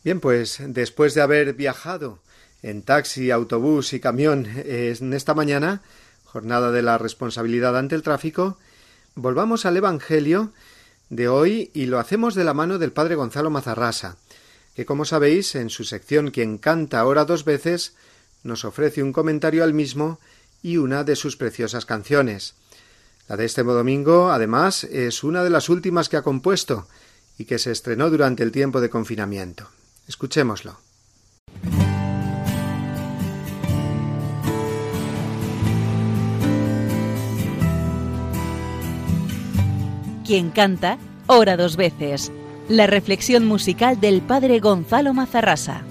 [0.03, 2.19] Bien, pues después de haber viajado
[2.63, 5.81] en taxi, autobús y camión en esta mañana,
[6.25, 8.57] jornada de la responsabilidad ante el tráfico,
[9.13, 10.53] volvamos al Evangelio
[11.11, 14.15] de hoy y lo hacemos de la mano del padre Gonzalo Mazarrasa,
[14.73, 17.93] que como sabéis, en su sección Quien canta ahora dos veces,
[18.43, 20.19] nos ofrece un comentario al mismo
[20.63, 22.55] y una de sus preciosas canciones.
[23.27, 26.87] La de este domingo, además, es una de las últimas que ha compuesto
[27.37, 29.67] y que se estrenó durante el tiempo de confinamiento.
[30.07, 30.90] Escuchémoslo.
[40.31, 42.31] Quien canta, ora dos veces.
[42.69, 45.83] La reflexión musical del padre Gonzalo Mazarrasa.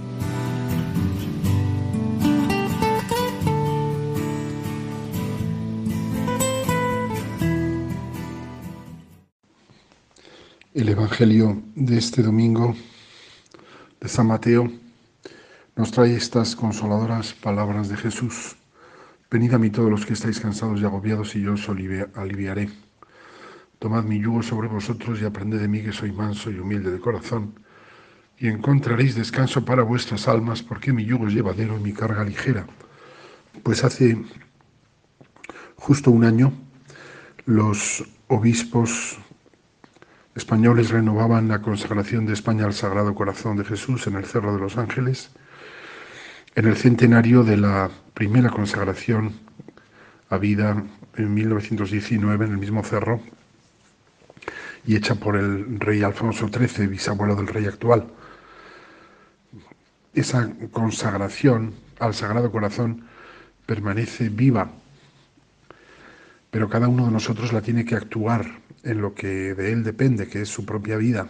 [10.72, 12.74] El Evangelio de este domingo
[14.00, 14.72] de San Mateo
[15.76, 18.57] nos trae estas consoladoras palabras de Jesús.
[19.31, 22.70] Venid a mí todos los que estáis cansados y agobiados y yo os aliviaré.
[23.81, 27.01] Tomad mi yugo sobre vosotros y aprended de mí que soy manso y humilde de
[27.01, 27.55] corazón,
[28.38, 32.66] y encontraréis descanso para vuestras almas, porque mi yugo es llevadero y mi carga ligera.
[33.62, 34.23] Pues hace
[35.77, 36.53] justo un año
[37.47, 39.19] los obispos
[40.35, 44.61] españoles renovaban la consagración de España al Sagrado Corazón de Jesús en el Cerro de
[44.61, 45.31] los Ángeles,
[46.55, 49.33] en el centenario de la primera consagración
[50.28, 50.85] habida
[51.16, 53.22] en 1919 en el mismo cerro,
[54.91, 58.09] y hecha por el rey Alfonso XIII, bisabuelo del rey actual.
[60.12, 63.07] Esa consagración al Sagrado Corazón
[63.66, 64.68] permanece viva,
[66.51, 68.45] pero cada uno de nosotros la tiene que actuar
[68.82, 71.28] en lo que de él depende, que es su propia vida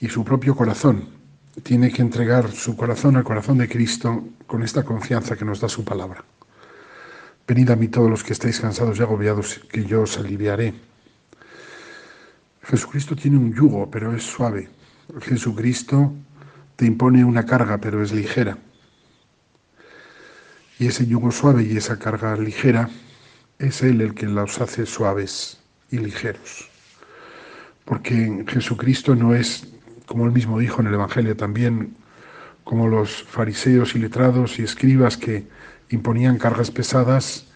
[0.00, 1.10] y su propio corazón.
[1.62, 5.68] Tiene que entregar su corazón al corazón de Cristo con esta confianza que nos da
[5.68, 6.24] su palabra.
[7.46, 10.87] Venid a mí todos los que estáis cansados y agobiados, que yo os aliviaré.
[12.68, 14.68] Jesucristo tiene un yugo, pero es suave.
[15.22, 16.12] Jesucristo
[16.76, 18.58] te impone una carga, pero es ligera.
[20.78, 22.90] Y ese yugo suave y esa carga ligera
[23.58, 25.58] es Él el que los hace suaves
[25.90, 26.68] y ligeros.
[27.86, 29.66] Porque Jesucristo no es,
[30.04, 31.96] como él mismo dijo en el Evangelio también,
[32.64, 35.46] como los fariseos y letrados y escribas que
[35.88, 37.46] imponían cargas pesadas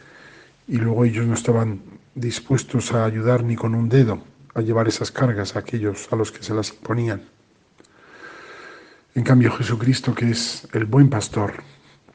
[0.66, 1.82] y luego ellos no estaban
[2.14, 6.32] dispuestos a ayudar ni con un dedo a llevar esas cargas a aquellos a los
[6.32, 7.22] que se las imponían.
[9.14, 11.62] En cambio, Jesucristo, que es el buen pastor,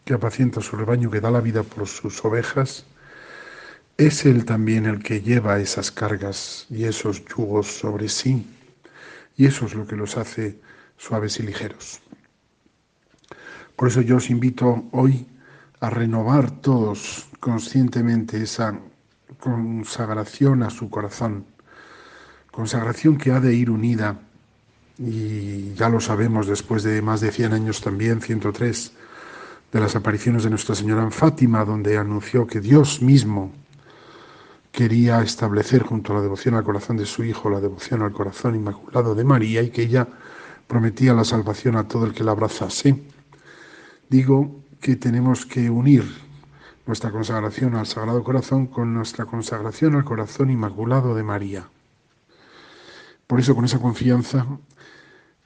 [0.03, 2.85] que apacienta su rebaño, que da la vida por sus ovejas,
[3.97, 8.47] es Él también el que lleva esas cargas y esos yugos sobre sí,
[9.35, 10.59] y eso es lo que los hace
[10.97, 12.01] suaves y ligeros.
[13.75, 15.27] Por eso yo os invito hoy
[15.79, 18.79] a renovar todos conscientemente esa
[19.39, 21.45] consagración a su corazón,
[22.57, 24.19] consagración que ha de ir unida,
[24.97, 28.93] y ya lo sabemos después de más de 100 años también, 103,
[29.71, 33.51] de las apariciones de Nuestra Señora en Fátima, donde anunció que Dios mismo
[34.71, 38.55] quería establecer junto a la devoción al corazón de su Hijo la devoción al corazón
[38.55, 40.07] inmaculado de María y que ella
[40.65, 43.03] prometía la salvación a todo el que la abrazase.
[44.09, 46.05] Digo que tenemos que unir
[46.87, 51.67] nuestra consagración al Sagrado Corazón con nuestra consagración al corazón inmaculado de María.
[53.27, 54.47] Por eso con esa confianza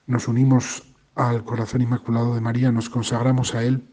[0.06, 0.84] nos unimos
[1.16, 3.90] al corazón inmaculado de María, nos consagramos a Él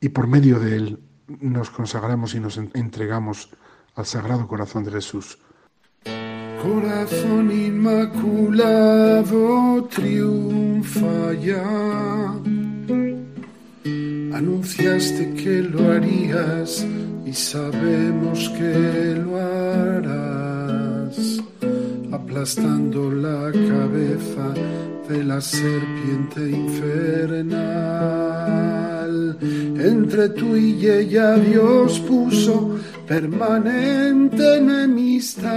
[0.00, 1.00] y por medio de Él
[1.40, 3.50] nos consagramos y nos entregamos
[3.94, 5.38] al Sagrado Corazón de Jesús.
[6.62, 8.94] Corazón inmaculado
[9.84, 12.34] triunfa ya.
[14.34, 16.86] Anunciaste que lo harías
[17.24, 20.39] y sabemos que lo harás,
[22.30, 24.54] aplastando la cabeza
[25.08, 27.56] de la serpiente infernal.
[29.40, 32.76] Entre tú y ella Dios puso
[33.08, 35.50] permanente enemistad.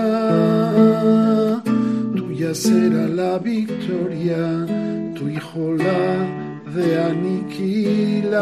[2.16, 4.66] Tuya será la victoria,
[5.14, 6.26] tu hijo la
[6.74, 8.34] de aniquilar.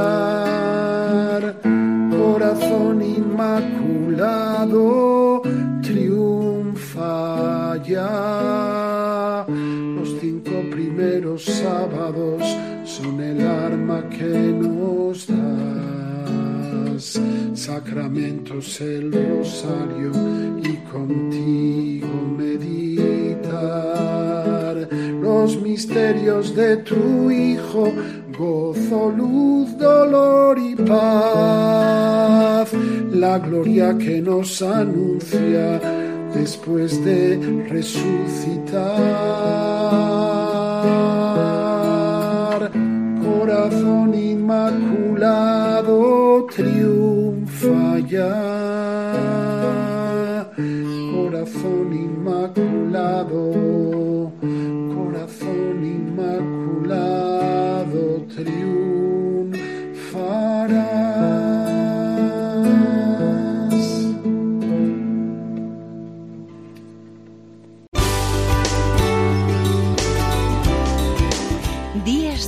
[2.18, 4.72] Corazón inmaculado,
[7.02, 9.46] triunfa ya
[10.70, 12.44] primeros sábados
[12.86, 17.20] son el arma que nos das.
[17.54, 20.12] Sacramentos el rosario
[20.64, 23.68] y contigo meditar
[25.22, 27.92] los misterios de tu Hijo,
[28.38, 32.72] gozo, luz, dolor y paz.
[33.12, 35.80] La gloria que nos anuncia
[36.34, 37.38] después de
[37.70, 38.82] resucitar.
[43.24, 45.98] Corazón inmaculado
[46.54, 49.42] triunfa ya.
[51.14, 53.52] Corazón inmaculado,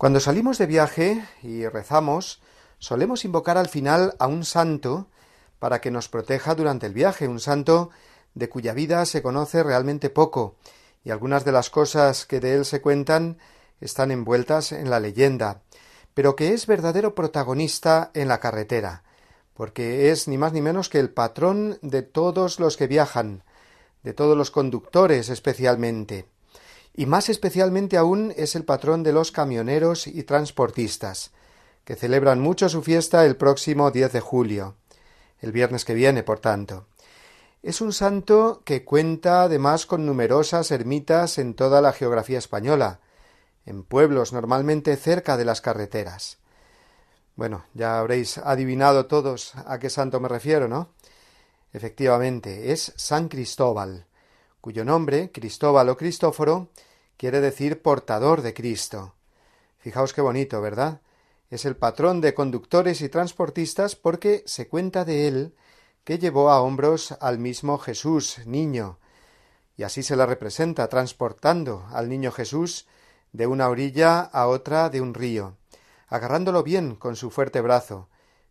[0.00, 2.40] Cuando salimos de viaje y rezamos,
[2.78, 5.08] solemos invocar al final a un santo
[5.58, 7.90] para que nos proteja durante el viaje, un santo
[8.32, 10.56] de cuya vida se conoce realmente poco,
[11.04, 13.36] y algunas de las cosas que de él se cuentan
[13.82, 15.60] están envueltas en la leyenda,
[16.14, 19.02] pero que es verdadero protagonista en la carretera,
[19.52, 23.44] porque es ni más ni menos que el patrón de todos los que viajan,
[24.02, 26.26] de todos los conductores especialmente
[27.00, 31.30] y más especialmente aún es el patrón de los camioneros y transportistas,
[31.82, 34.74] que celebran mucho su fiesta el próximo 10 de julio,
[35.38, 36.88] el viernes que viene, por tanto.
[37.62, 43.00] Es un santo que cuenta además con numerosas ermitas en toda la geografía española,
[43.64, 46.36] en pueblos normalmente cerca de las carreteras.
[47.34, 50.90] Bueno, ya habréis adivinado todos a qué santo me refiero, ¿no?
[51.72, 54.04] Efectivamente, es San Cristóbal,
[54.60, 56.68] cuyo nombre, Cristóbal o Cristóforo,
[57.20, 59.12] quiere decir portador de Cristo.
[59.76, 61.02] Fijaos qué bonito, ¿verdad?
[61.50, 65.54] Es el patrón de conductores y transportistas porque se cuenta de él
[66.02, 69.00] que llevó a hombros al mismo Jesús, niño,
[69.76, 72.86] y así se la representa transportando al niño Jesús
[73.32, 75.58] de una orilla a otra de un río,
[76.08, 78.08] agarrándolo bien con su fuerte brazo,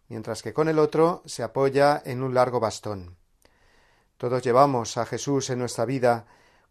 [0.09, 3.17] mientras que con el otro se apoya en un largo bastón.
[4.17, 6.27] Todos llevamos a Jesús en nuestra vida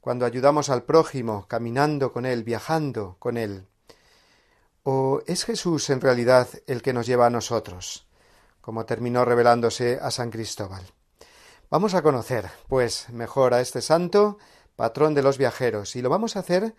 [0.09, 3.67] cuando ayudamos al prójimo, caminando con él, viajando con él.
[4.83, 8.09] ¿O es Jesús en realidad el que nos lleva a nosotros?
[8.63, 10.83] como terminó revelándose a San Cristóbal.
[11.69, 14.39] Vamos a conocer, pues, mejor a este santo,
[14.77, 16.75] patrón de los viajeros, y lo vamos a hacer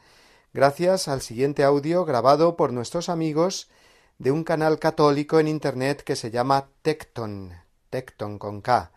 [0.51, 3.69] gracias al siguiente audio grabado por nuestros amigos
[4.17, 7.53] de un canal católico en Internet que se llama Tecton,
[7.91, 8.91] Tecton con K,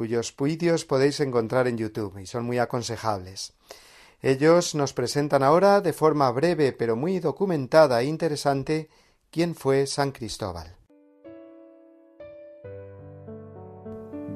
[0.00, 3.52] cuyos vídeos podéis encontrar en YouTube y son muy aconsejables.
[4.22, 8.88] Ellos nos presentan ahora, de forma breve pero muy documentada e interesante,
[9.30, 10.74] quién fue San Cristóbal.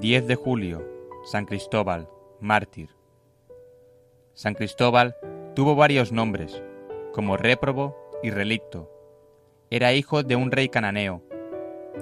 [0.00, 0.86] 10 de julio,
[1.24, 2.10] San Cristóbal,
[2.40, 2.90] mártir.
[4.34, 5.16] San Cristóbal
[5.54, 6.62] tuvo varios nombres,
[7.14, 8.90] como réprobo y relicto.
[9.70, 11.22] Era hijo de un rey cananeo.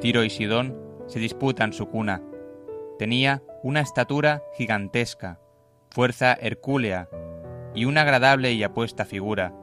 [0.01, 2.25] Tiro y Sidón se disputan su cuna.
[2.99, 5.39] Tenía una estatura gigantesca,
[5.91, 7.09] fuerza hercúlea
[7.75, 9.55] y una agradable y apuesta figura.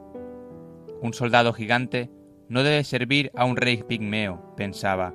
[1.02, 2.10] Un soldado gigante
[2.48, 5.14] no debe servir a un rey pigmeo, pensaba,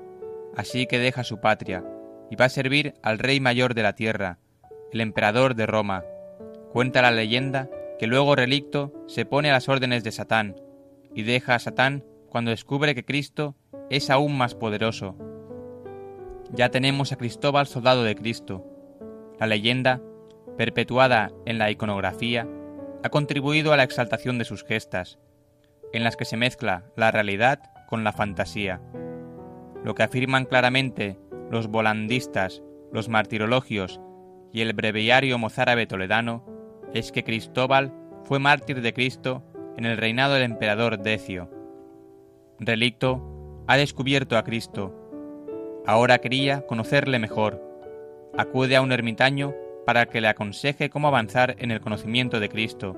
[0.55, 1.83] así que deja su patria
[2.29, 4.39] y va a servir al rey mayor de la tierra,
[4.91, 6.03] el emperador de Roma.
[6.71, 10.55] Cuenta la leyenda que luego Relicto se pone a las órdenes de Satán
[11.13, 13.55] y deja a Satán cuando descubre que Cristo
[13.89, 15.15] es aún más poderoso.
[16.51, 18.65] Ya tenemos a Cristóbal soldado de Cristo.
[19.39, 20.01] La leyenda,
[20.57, 22.47] perpetuada en la iconografía,
[23.03, 25.19] ha contribuido a la exaltación de sus gestas,
[25.93, 28.81] en las que se mezcla la realidad con la fantasía.
[29.83, 31.19] Lo que afirman claramente
[31.51, 33.99] los volandistas, los martirologios
[34.51, 36.43] y el breviario mozárabe toledano
[36.93, 39.43] es que Cristóbal fue mártir de Cristo
[39.77, 41.49] en el reinado del emperador Decio.
[42.59, 44.93] Relicto ha descubierto a Cristo.
[45.85, 47.61] Ahora quería conocerle mejor.
[48.37, 49.53] Acude a un ermitaño
[49.85, 52.97] para que le aconseje cómo avanzar en el conocimiento de Cristo.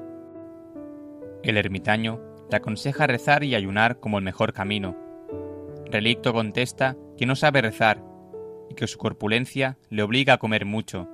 [1.43, 2.19] El ermitaño
[2.49, 4.95] le aconseja rezar y ayunar como el mejor camino.
[5.91, 8.03] Relicto contesta que no sabe rezar
[8.67, 11.07] y que su corpulencia le obliga a comer mucho.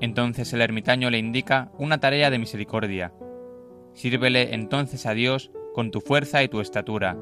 [0.00, 3.14] Entonces el ermitaño le indica una tarea de misericordia.
[3.94, 7.16] Sírvele entonces a Dios con tu fuerza y tu estatura.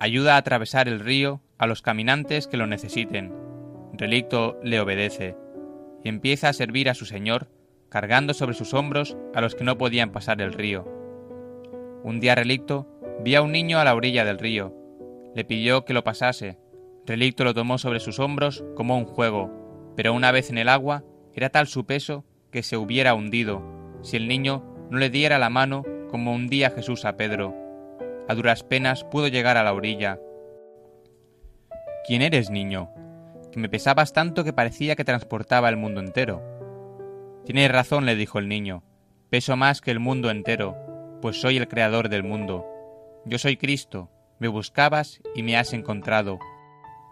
[0.00, 3.47] Ayuda a atravesar el río a los caminantes que lo necesiten.
[3.92, 5.36] Relicto le obedece
[6.04, 7.48] y empieza a servir a su Señor,
[7.88, 10.86] cargando sobre sus hombros a los que no podían pasar el río.
[12.04, 12.86] Un día Relicto
[13.24, 14.74] vio a un niño a la orilla del río.
[15.34, 16.58] Le pidió que lo pasase,
[17.06, 19.50] Relicto lo tomó sobre sus hombros como un juego,
[19.96, 23.62] pero una vez en el agua era tal su peso que se hubiera hundido,
[24.02, 27.54] si el niño no le diera la mano como un día Jesús a Pedro.
[28.28, 30.20] A duras penas pudo llegar a la orilla.
[32.06, 32.90] ¿Quién eres, niño?
[33.58, 36.42] Me pesabas tanto que parecía que transportaba el mundo entero.
[37.44, 38.82] Tienes razón, le dijo el niño.
[39.30, 40.76] Peso más que el mundo entero,
[41.20, 42.64] pues soy el creador del mundo.
[43.26, 46.38] Yo soy Cristo, me buscabas y me has encontrado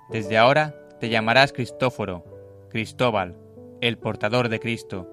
[0.08, 2.24] desde ahora te llamarás Cristóforo,
[2.70, 3.36] Cristóbal,
[3.80, 5.10] el portador de Cristo.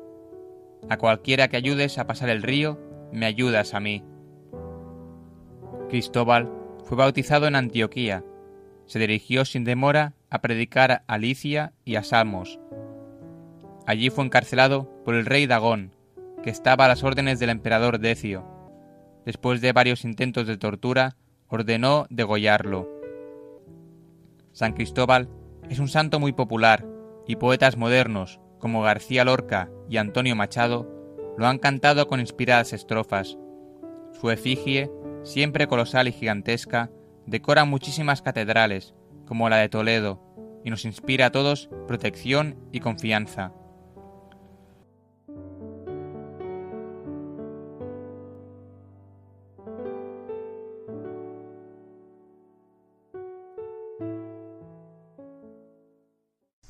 [0.87, 2.79] A cualquiera que ayudes a pasar el río,
[3.11, 4.03] me ayudas a mí.
[5.89, 6.51] Cristóbal
[6.83, 8.23] fue bautizado en Antioquía.
[8.85, 12.59] Se dirigió sin demora a predicar a Licia y a Samos.
[13.85, 15.91] Allí fue encarcelado por el rey Dagón,
[16.41, 18.43] que estaba a las órdenes del emperador Decio.
[19.25, 21.17] Después de varios intentos de tortura,
[21.49, 22.89] ordenó degollarlo.
[24.53, 25.29] San Cristóbal
[25.69, 26.83] es un santo muy popular
[27.27, 30.89] y poetas modernos como García Lorca y Antonio Machado
[31.37, 33.37] lo han cantado con inspiradas estrofas.
[34.19, 34.89] Su efigie,
[35.21, 36.89] siempre colosal y gigantesca,
[37.27, 38.95] decora muchísimas catedrales,
[39.25, 40.19] como la de Toledo,
[40.63, 43.53] y nos inspira a todos protección y confianza.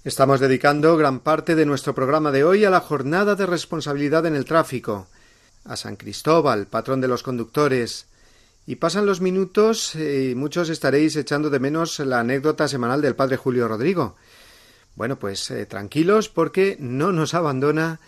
[0.03, 4.35] Estamos dedicando gran parte de nuestro programa de hoy a la jornada de responsabilidad en
[4.35, 5.07] el tráfico,
[5.63, 8.07] a San Cristóbal, patrón de los conductores.
[8.65, 13.15] Y pasan los minutos eh, y muchos estaréis echando de menos la anécdota semanal del
[13.15, 14.15] padre Julio Rodrigo.
[14.95, 17.99] Bueno, pues eh, tranquilos porque no nos abandona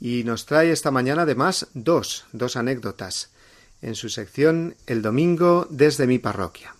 [0.00, 3.30] y nos trae esta mañana además dos, dos anécdotas.
[3.82, 6.74] en su sección El Domingo desde mi parroquia.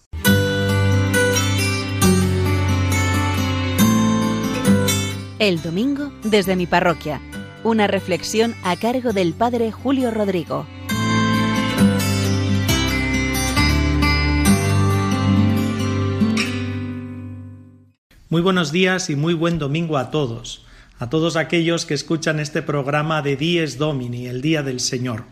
[5.39, 7.21] El Domingo desde mi parroquia,
[7.63, 10.67] una reflexión a cargo del Padre Julio Rodrigo.
[18.29, 20.65] Muy buenos días y muy buen domingo a todos,
[20.99, 25.23] a todos aquellos que escuchan este programa de Dies Domini, el Día del Señor.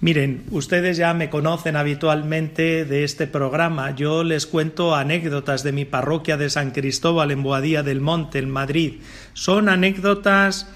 [0.00, 3.94] Miren, ustedes ya me conocen habitualmente de este programa.
[3.94, 8.50] Yo les cuento anécdotas de mi parroquia de San Cristóbal en Boadía del Monte, en
[8.50, 8.94] Madrid.
[9.32, 10.66] Son anécdotas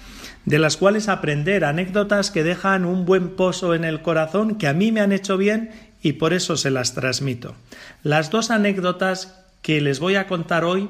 [0.45, 4.73] de las cuales aprender, anécdotas que dejan un buen pozo en el corazón, que a
[4.73, 5.71] mí me han hecho bien
[6.01, 7.55] y por eso se las transmito.
[8.03, 10.87] Las dos anécdotas que les voy a contar hoy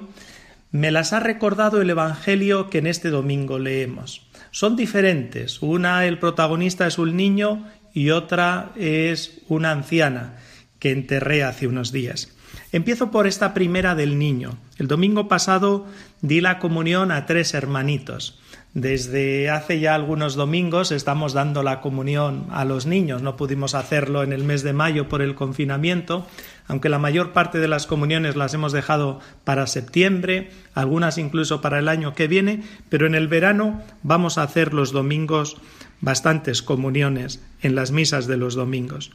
[0.76, 4.28] me las ha recordado el Evangelio que en este domingo leemos.
[4.51, 5.61] Son diferentes.
[5.61, 10.36] Una, el protagonista es un niño y otra es una anciana
[10.80, 12.36] que enterré hace unos días.
[12.73, 14.57] Empiezo por esta primera del niño.
[14.78, 15.88] El domingo pasado
[16.21, 18.38] di la comunión a tres hermanitos.
[18.76, 23.21] Desde hace ya algunos domingos estamos dando la comunión a los niños.
[23.21, 26.28] No pudimos hacerlo en el mes de mayo por el confinamiento,
[26.67, 31.80] aunque la mayor parte de las comuniones las hemos dejado para septiembre, algunas incluso para
[31.80, 35.55] el año que viene, pero en el verano vamos a hacer los domingos
[36.01, 39.11] bastantes comuniones en las misas de los domingos.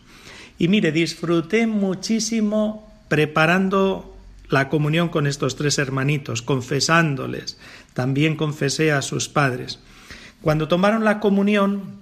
[0.59, 4.17] Y mire, disfruté muchísimo preparando
[4.51, 7.59] la comunión con estos tres hermanitos, confesándoles.
[7.95, 9.79] También confesé a sus padres.
[10.43, 12.01] Cuando tomaron la comunión,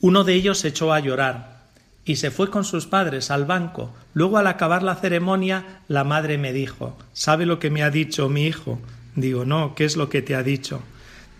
[0.00, 1.56] uno de ellos se echó a llorar
[2.04, 3.92] y se fue con sus padres al banco.
[4.14, 8.28] Luego, al acabar la ceremonia, la madre me dijo ¿Sabe lo que me ha dicho
[8.28, 8.80] mi hijo?
[9.16, 10.82] Digo, no, ¿qué es lo que te ha dicho?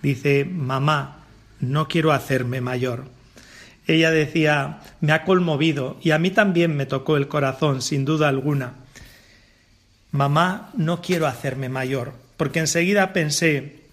[0.03, 1.19] Dice, mamá,
[1.61, 3.05] no quiero hacerme mayor.
[3.87, 8.29] Ella decía, me ha conmovido y a mí también me tocó el corazón, sin duda
[8.29, 8.75] alguna.
[10.11, 13.87] Mamá, no quiero hacerme mayor, porque enseguida pensé,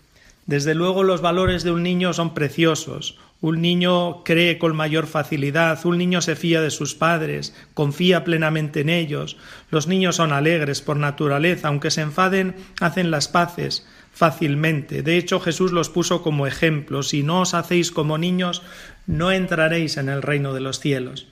[0.46, 3.18] desde luego los valores de un niño son preciosos.
[3.40, 8.82] Un niño cree con mayor facilidad, un niño se fía de sus padres, confía plenamente
[8.82, 9.36] en ellos.
[9.70, 15.02] Los niños son alegres por naturaleza, aunque se enfaden, hacen las paces fácilmente.
[15.02, 17.04] De hecho, Jesús los puso como ejemplo.
[17.04, 18.62] Si no os hacéis como niños,
[19.08, 21.28] no entraréis en el reino de los cielos.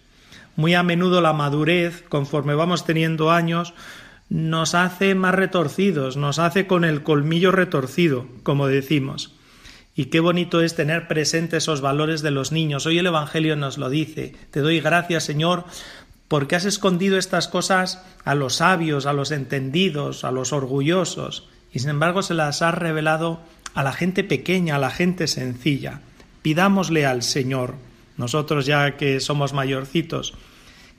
[0.57, 3.74] Muy a menudo la madurez, conforme vamos teniendo años,
[4.32, 9.36] nos hace más retorcidos, nos hace con el colmillo retorcido, como decimos.
[9.93, 12.86] Y qué bonito es tener presentes esos valores de los niños.
[12.86, 14.34] Hoy el Evangelio nos lo dice.
[14.51, 15.65] Te doy gracias, Señor,
[16.29, 21.79] porque has escondido estas cosas a los sabios, a los entendidos, a los orgullosos, y
[21.79, 23.41] sin embargo se las has revelado
[23.73, 25.99] a la gente pequeña, a la gente sencilla.
[26.41, 27.75] Pidámosle al Señor,
[28.15, 30.36] nosotros ya que somos mayorcitos,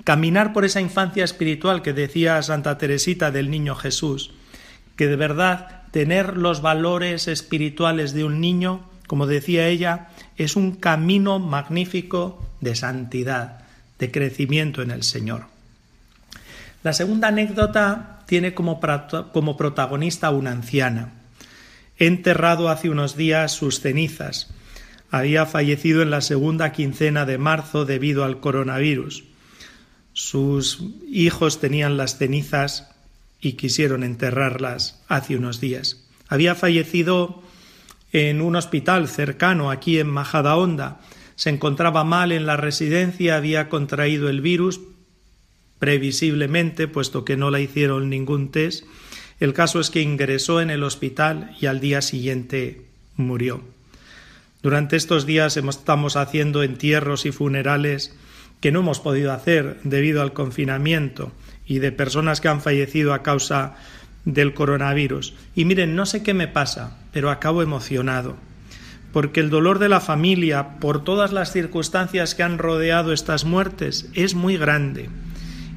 [0.04, 4.32] caminar por esa infancia espiritual que decía Santa Teresita del Niño Jesús,
[4.96, 10.72] que de verdad tener los valores espirituales de un niño, como decía ella, es un
[10.72, 13.60] camino magnífico de santidad,
[13.98, 15.44] de crecimiento en el Señor.
[16.82, 18.80] La segunda anécdota tiene como,
[19.32, 21.12] como protagonista una anciana.
[21.98, 24.52] He enterrado hace unos días sus cenizas.
[25.10, 29.24] Había fallecido en la segunda quincena de marzo debido al coronavirus.
[30.12, 32.88] Sus hijos tenían las cenizas
[33.40, 36.04] y quisieron enterrarlas hace unos días.
[36.28, 37.42] Había fallecido
[38.12, 41.00] en un hospital cercano aquí en Majadahonda.
[41.34, 44.80] Se encontraba mal en la residencia, había contraído el virus
[45.78, 48.84] previsiblemente, puesto que no la hicieron ningún test.
[49.40, 52.86] El caso es que ingresó en el hospital y al día siguiente
[53.16, 53.62] murió.
[54.62, 58.14] Durante estos días estamos haciendo entierros y funerales
[58.62, 61.32] que no hemos podido hacer debido al confinamiento
[61.66, 63.74] y de personas que han fallecido a causa
[64.24, 65.34] del coronavirus.
[65.56, 68.36] Y miren, no sé qué me pasa, pero acabo emocionado,
[69.12, 74.08] porque el dolor de la familia por todas las circunstancias que han rodeado estas muertes
[74.14, 75.10] es muy grande.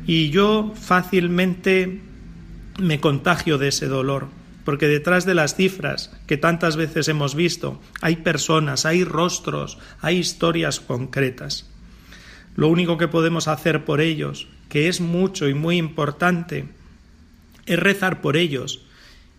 [0.06, 2.02] Y yo fácilmente
[2.78, 4.28] me contagio de ese dolor,
[4.64, 10.18] porque detrás de las cifras que tantas veces hemos visto hay personas, hay rostros, hay
[10.18, 11.66] historias concretas.
[12.56, 16.66] Lo único que podemos hacer por ellos, que es mucho y muy importante,
[17.66, 18.82] es rezar por ellos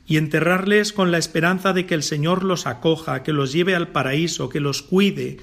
[0.06, 3.88] y enterrarles con la esperanza de que el Señor los acoja, que los lleve al
[3.88, 5.38] paraíso, que los cuide,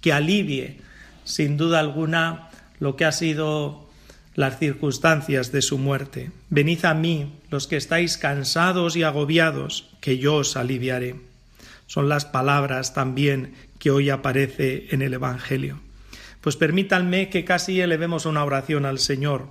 [0.00, 0.78] que alivie,
[1.24, 2.48] sin duda alguna,
[2.80, 3.88] lo que ha sido
[4.34, 6.30] las circunstancias de su muerte.
[6.48, 11.16] Venid a mí, los que estáis cansados y agobiados, que yo os aliviaré.
[11.86, 15.80] Son las palabras también que hoy aparece en el Evangelio.
[16.42, 19.48] Pues permítanme que casi elevemos una oración al Señor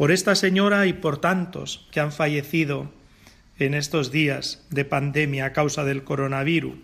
[0.00, 2.90] por esta señora y por tantos que han fallecido
[3.58, 6.78] en estos días de pandemia a causa del coronavirus,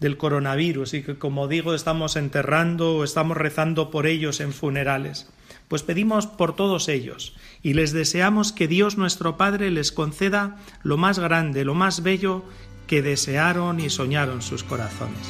[0.00, 5.32] del coronavirus y que como digo estamos enterrando o estamos rezando por ellos en funerales.
[5.68, 10.98] Pues pedimos por todos ellos y les deseamos que Dios nuestro Padre les conceda lo
[10.98, 12.44] más grande, lo más bello
[12.86, 15.26] que desearon y soñaron sus corazones.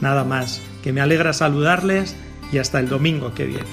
[0.00, 2.14] Nada más, que me alegra saludarles
[2.52, 3.66] y hasta el domingo que viene.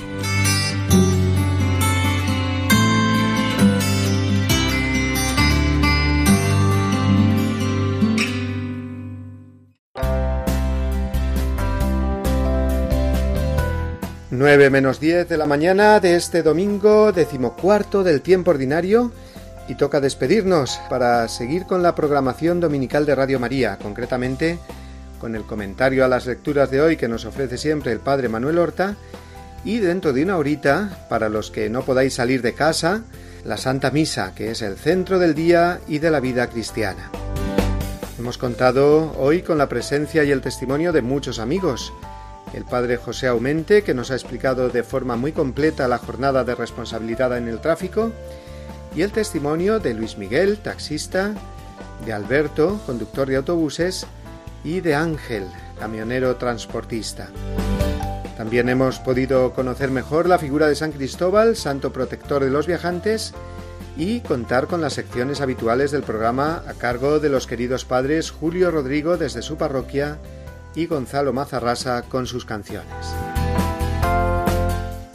[14.37, 19.13] Nueve menos diez de la mañana de este domingo decimocuarto del tiempo ordinario
[19.69, 24.59] y toca despedirnos para seguir con la programación dominical de Radio María, concretamente
[25.19, 28.57] con el comentario a las lecturas de hoy que nos ofrece siempre el Padre Manuel
[28.57, 28.95] Horta
[29.63, 33.01] y dentro de una horita, para los que no podáis salir de casa,
[33.43, 37.09] la Santa Misa, que es el centro del día y de la vida cristiana.
[38.19, 41.93] Hemos contado hoy con la presencia y el testimonio de muchos amigos,
[42.53, 46.55] el padre José Aumente, que nos ha explicado de forma muy completa la jornada de
[46.55, 48.11] responsabilidad en el tráfico,
[48.95, 51.33] y el testimonio de Luis Miguel, taxista,
[52.05, 54.07] de Alberto, conductor de autobuses,
[54.65, 55.45] y de Ángel,
[55.79, 57.29] camionero transportista.
[58.35, 63.33] También hemos podido conocer mejor la figura de San Cristóbal, santo protector de los viajantes,
[63.95, 68.71] y contar con las secciones habituales del programa a cargo de los queridos padres Julio
[68.71, 70.17] Rodrigo desde su parroquia
[70.73, 72.89] y Gonzalo Mazarrasa con sus canciones.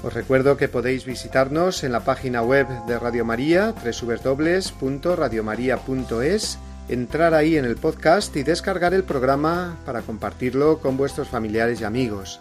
[0.02, 6.58] Os recuerdo que podéis visitarnos en la página web de Radio María, www.radiomaria.es,
[6.90, 11.84] entrar ahí en el podcast y descargar el programa para compartirlo con vuestros familiares y
[11.84, 12.40] amigos.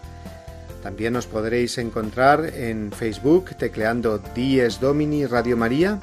[0.82, 6.00] También os podréis encontrar en Facebook tecleando Dies Domini Radio María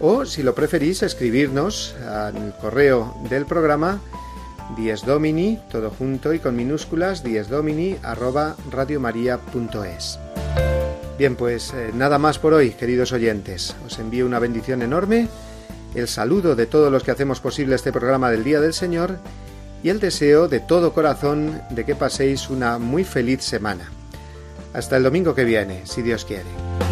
[0.00, 1.94] o si lo preferís escribirnos
[2.34, 4.00] el correo del programa
[4.76, 10.18] Dies Domini, todo junto y con minúsculas, diesdomini arroba radiomaria.es.
[11.18, 13.76] Bien, pues eh, nada más por hoy, queridos oyentes.
[13.84, 15.28] Os envío una bendición enorme,
[15.94, 19.18] el saludo de todos los que hacemos posible este programa del Día del Señor
[19.82, 23.90] y el deseo de todo corazón de que paséis una muy feliz semana.
[24.72, 26.91] Hasta el domingo que viene, si Dios quiere.